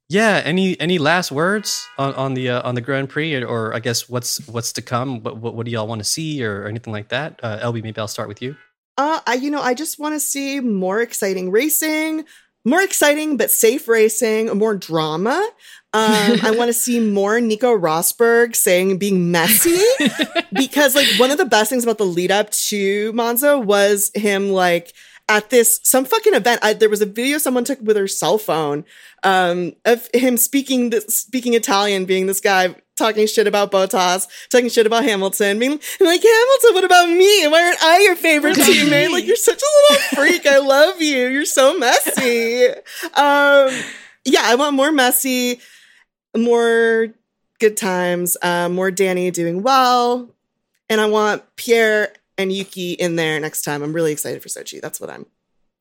[0.10, 3.74] yeah, any any last words on on the uh, on the Grand Prix, or, or
[3.74, 5.24] I guess what's what's to come?
[5.24, 7.40] What what, what do y'all want to see, or, anything like that?
[7.42, 8.56] Uh, LB, maybe I'll start with you.
[8.98, 12.26] Uh, I, you know, I just want to see more exciting racing,
[12.64, 15.50] more exciting but safe racing, more drama.
[15.94, 19.82] Um, I want to see more Nico Rosberg saying being messy
[20.54, 24.50] because, like, one of the best things about the lead up to Monza was him
[24.50, 24.94] like
[25.28, 26.60] at this some fucking event.
[26.64, 28.86] I, there was a video someone took with her cell phone
[29.24, 34.70] um, of him speaking this, speaking Italian, being this guy talking shit about Bottas, talking
[34.70, 37.48] shit about Hamilton, being like Hamilton, what about me?
[37.48, 39.12] Why aren't I your favorite teammate?
[39.12, 40.46] Like you're such a little freak.
[40.46, 41.28] I love you.
[41.28, 42.68] You're so messy.
[42.68, 43.70] Um,
[44.26, 45.60] yeah, I want more messy,
[46.36, 47.08] more
[47.60, 50.30] good times, um, more Danny doing well,
[50.90, 53.84] and I want Pierre and Yuki in there next time.
[53.84, 54.82] I'm really excited for Sochi.
[54.82, 55.26] That's what I'm.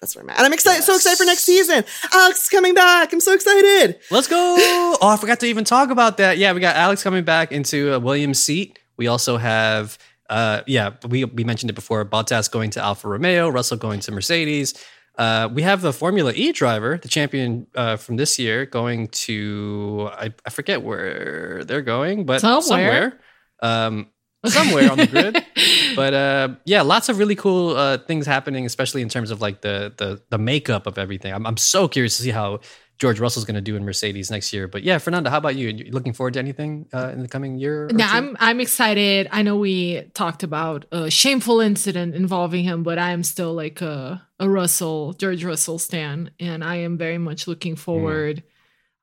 [0.01, 0.37] That's where I'm at.
[0.37, 1.83] And I'm excited, so excited for next season.
[2.13, 3.13] Alex is coming back.
[3.13, 3.99] I'm so excited.
[4.11, 4.57] Let's go!
[4.59, 6.37] Oh, I forgot to even talk about that.
[6.37, 8.79] Yeah, we got Alex coming back into uh, Williams' seat.
[8.99, 9.97] We also have,
[10.29, 12.05] uh, yeah, we we mentioned it before.
[12.05, 14.75] Bottas going to Alfa Romeo, Russell going to Mercedes.
[15.17, 20.11] Uh, we have the Formula E driver, the champion uh, from this year, going to
[20.13, 22.63] I, I forget where they're going, but Somewhere.
[22.63, 23.21] somewhere,
[23.63, 24.09] um,
[24.47, 25.45] somewhere on the grid.
[25.97, 29.61] but uh, yeah, lots of really cool uh, things happening, especially in terms of like
[29.61, 31.33] the the the makeup of everything.
[31.33, 32.61] I'm I'm so curious to see how
[32.99, 34.69] George Russell's going to do in Mercedes next year.
[34.69, 35.69] But yeah, Fernanda, how about you?
[35.69, 37.91] You looking forward to anything uh, in the coming year?
[37.95, 38.17] Yeah, two?
[38.17, 39.29] I'm I'm excited.
[39.33, 43.81] I know we talked about a shameful incident involving him, but I am still like
[43.81, 48.43] a a Russell, George Russell stan, and I am very much looking forward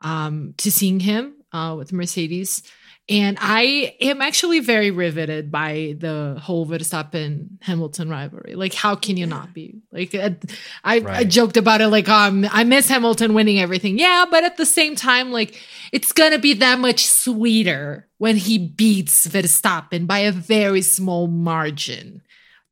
[0.01, 2.63] um, to seeing him uh, with Mercedes.
[3.09, 8.53] And I am actually very riveted by the whole Verstappen Hamilton rivalry.
[8.55, 9.81] Like, how can you not be?
[9.91, 10.35] Like, I,
[10.83, 11.87] I, I joked about it.
[11.87, 13.97] Like, um, I miss Hamilton winning everything.
[13.99, 15.59] Yeah, but at the same time, like,
[15.91, 22.21] it's gonna be that much sweeter when he beats Verstappen by a very small margin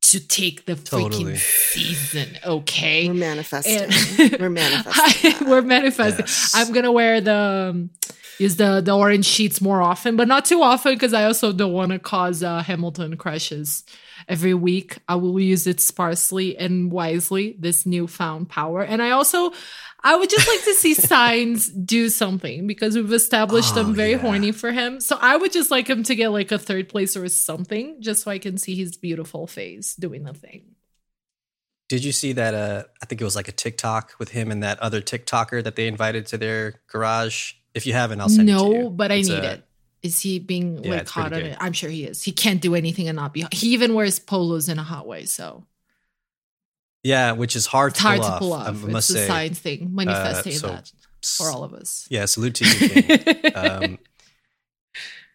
[0.02, 1.34] to take the Totally.
[1.34, 2.38] freaking season.
[2.46, 3.78] Okay, We're manifesting.
[4.30, 5.32] And- We're manifesting.
[5.32, 5.42] that.
[5.46, 6.24] We're manifesting.
[6.26, 6.52] Yes.
[6.54, 7.90] I'm gonna wear the um,
[8.40, 11.72] use the the orange sheets more often, but not too often because I also don't
[11.72, 13.84] want to cause uh, Hamilton crashes
[14.28, 14.98] every week.
[15.08, 17.56] I will use it sparsely and wisely.
[17.58, 19.52] This newfound power, and I also.
[20.02, 24.12] I would just like to see Sainz do something because we've established Oh, them very
[24.12, 24.16] yeah.
[24.16, 24.98] horny for him.
[24.98, 28.22] So I would just like him to get like a third place or something, just
[28.22, 30.76] so I can see his beautiful face doing the thing.
[31.90, 32.54] Did you see that?
[32.54, 35.76] Uh, I think it was like a TikTok with him and that other TikToker that
[35.76, 37.54] they invited to their garage.
[37.74, 38.82] If you haven't, I'll send it to you.
[38.84, 39.64] No, but I It's, need uh, it.
[40.02, 41.46] Is he being Yeah, like caught on good.
[41.52, 41.58] it?
[41.60, 42.22] I'm sure he is.
[42.22, 43.46] He can't do anything and not be.
[43.52, 45.64] He even wears polos in a hot way, so
[47.02, 48.38] Yeah, which is hard it's to hard pull to off.
[48.40, 48.82] pull I off.
[48.84, 49.26] must it's a say.
[49.28, 50.90] science thing, manifesting so- that
[51.22, 52.06] for all of us.
[52.10, 52.90] Yeah, salute to you.
[52.90, 53.54] King.
[53.54, 53.98] um,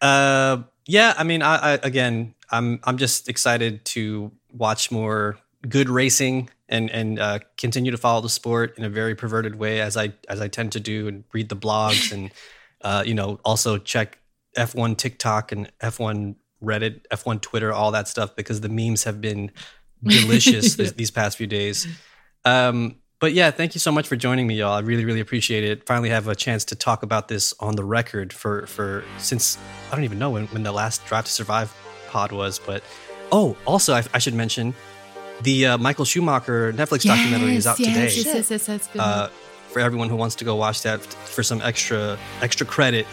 [0.02, 5.38] uh, yeah, I mean, I, I again, I'm I'm just excited to watch more
[5.68, 9.80] good racing and and uh, continue to follow the sport in a very perverted way
[9.80, 12.30] as I as I tend to do and read the blogs and
[12.82, 14.18] uh, you know also check
[14.56, 19.50] F1 TikTok and F1 Reddit, F1 Twitter, all that stuff because the memes have been
[20.02, 21.86] delicious this, these past few days.
[22.44, 24.74] Um, but yeah, thank you so much for joining me, y'all.
[24.74, 25.86] I really, really appreciate it.
[25.86, 29.58] Finally, have a chance to talk about this on the record for for since
[29.90, 31.74] I don't even know when, when the last Drive to Survive
[32.08, 32.58] pod was.
[32.58, 32.82] But
[33.32, 34.74] oh, also I, I should mention
[35.42, 38.04] the uh, Michael Schumacher Netflix documentary is out yes, today.
[38.04, 39.00] Yes, yes, yes, that's good.
[39.00, 39.28] Uh,
[39.68, 43.06] for everyone who wants to go watch that for some extra extra credit,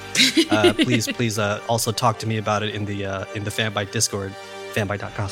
[0.49, 3.51] uh, please please uh, also talk to me about it in the uh, in the
[3.51, 4.33] fan Fanbyte Discord,
[4.73, 5.29] fanbyte.com.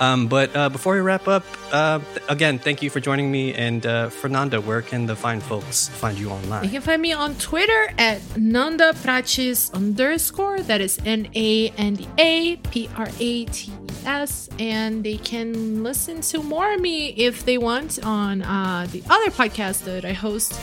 [0.00, 3.54] Um, but uh, before we wrap up, uh, th- again, thank you for joining me.
[3.54, 6.64] And uh, Fernanda, where can the fine folks find you online?
[6.64, 10.60] You can find me on Twitter at Nanda Prates underscore.
[10.60, 13.74] That is N A N D A P R A T E
[14.04, 14.48] S.
[14.58, 19.30] And they can listen to more of me if they want on uh, the other
[19.30, 20.58] podcast that I host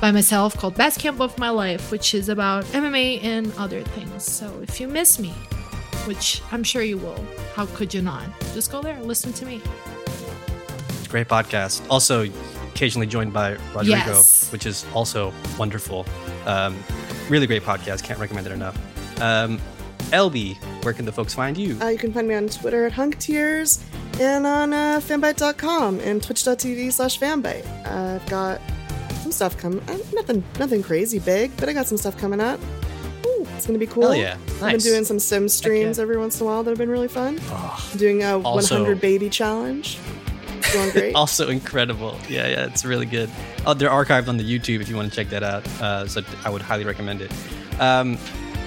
[0.00, 4.24] by myself called Best Camp of My Life, which is about MMA and other things.
[4.24, 5.34] So if you miss me,
[6.06, 8.24] which I'm sure you will, how could you not?
[8.54, 9.60] Just go there and listen to me.
[11.08, 11.82] Great podcast.
[11.90, 12.26] Also,
[12.74, 14.50] occasionally joined by Rodrigo, Yes.
[14.52, 16.04] which is also wonderful.
[16.46, 16.76] Um,
[17.28, 18.02] really great podcast.
[18.04, 18.76] Can't recommend it enough.
[19.20, 19.58] Um,
[20.10, 21.78] LB, where can the folks find you?
[21.80, 23.82] Uh, you can find me on Twitter at HunkTears
[24.20, 27.64] and on uh, fanbyte.com and twitch.tv slash fanbyte.
[27.86, 28.60] Uh, I've got
[29.22, 29.80] some stuff coming.
[29.88, 32.60] Uh, nothing, nothing crazy big, but I got some stuff coming up.
[33.58, 34.04] It's gonna be cool.
[34.04, 34.36] Hell yeah.
[34.62, 36.02] I've been doing some sim streams yeah.
[36.02, 37.40] every once in a while that have been really fun.
[37.50, 39.98] Oh, doing a Also- 100 baby challenge.
[40.58, 41.14] It's going great.
[41.16, 42.16] also incredible.
[42.28, 43.28] Yeah, yeah, it's really good.
[43.66, 45.66] Oh, they're archived on the YouTube if you want to check that out.
[45.80, 47.32] Uh, so I would highly recommend it.
[47.80, 48.16] Um,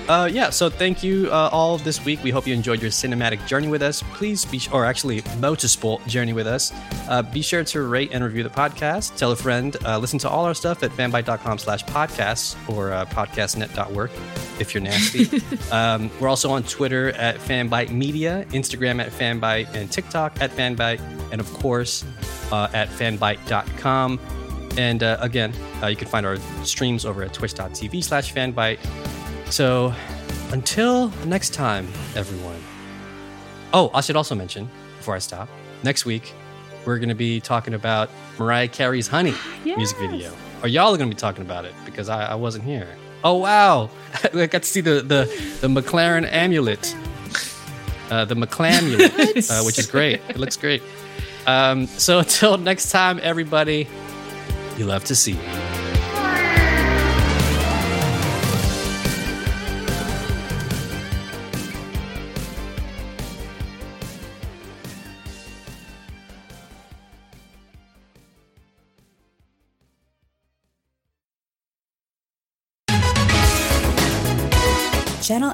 [0.08, 2.24] uh, yeah, so thank you uh, all this week.
[2.24, 4.04] We hope you enjoyed your cinematic journey with us.
[4.14, 6.74] Please be, or actually, motorsport journey with us.
[7.08, 9.16] Uh, be sure to rate and review the podcast.
[9.18, 9.76] Tell a friend.
[9.86, 14.12] Uh, listen to all our stuff at fanbyte.com slash podcasts or uh, podcastnet.work
[14.60, 15.42] if you're nasty.
[15.72, 21.00] um, we're also on Twitter at Fanbyte media, Instagram at Fanbyte, and TikTok at Fanbyte,
[21.32, 22.06] and of course
[22.52, 24.20] uh, at fanbyte.com.
[24.78, 28.80] And uh, again, uh, you can find our streams over at twitch.tv slash fanbyte.
[29.52, 29.94] So
[30.54, 32.60] until next time, everyone.
[33.74, 35.50] Oh, I should also mention before I stop,
[35.84, 36.34] next week
[36.86, 38.10] we're going to be talking about
[38.40, 39.34] Mariah Carey's Honey
[39.66, 40.32] music video.
[40.64, 42.88] Or y'all are going to be talking about it because I, I wasn't here.
[43.26, 43.90] Oh, wow.
[44.34, 45.26] I got to see the, the,
[45.60, 46.96] the McLaren amulet.
[48.10, 50.22] Uh, the McClamulet, uh, which is great.
[50.30, 50.82] It looks great.
[51.46, 53.88] Um, so until next time, everybody,
[54.78, 55.34] you love to see.
[55.34, 55.71] Channel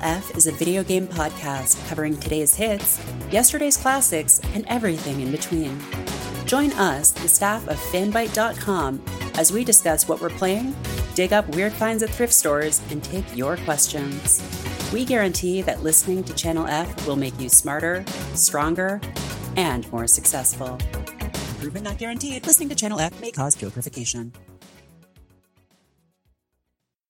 [0.02, 3.00] F is a video game podcast covering today's hits,
[3.32, 5.80] yesterday's classics, and everything in between.
[6.46, 9.04] Join us, the staff of fanbyte.com,
[9.36, 10.76] as we discuss what we're playing,
[11.16, 14.42] dig up weird finds at thrift stores, and take your questions.
[14.94, 19.02] We guarantee that listening to Channel F will make you smarter, stronger,
[19.58, 20.78] and more successful.
[21.60, 24.32] Proven not guaranteed, listening to Channel F may cause purification.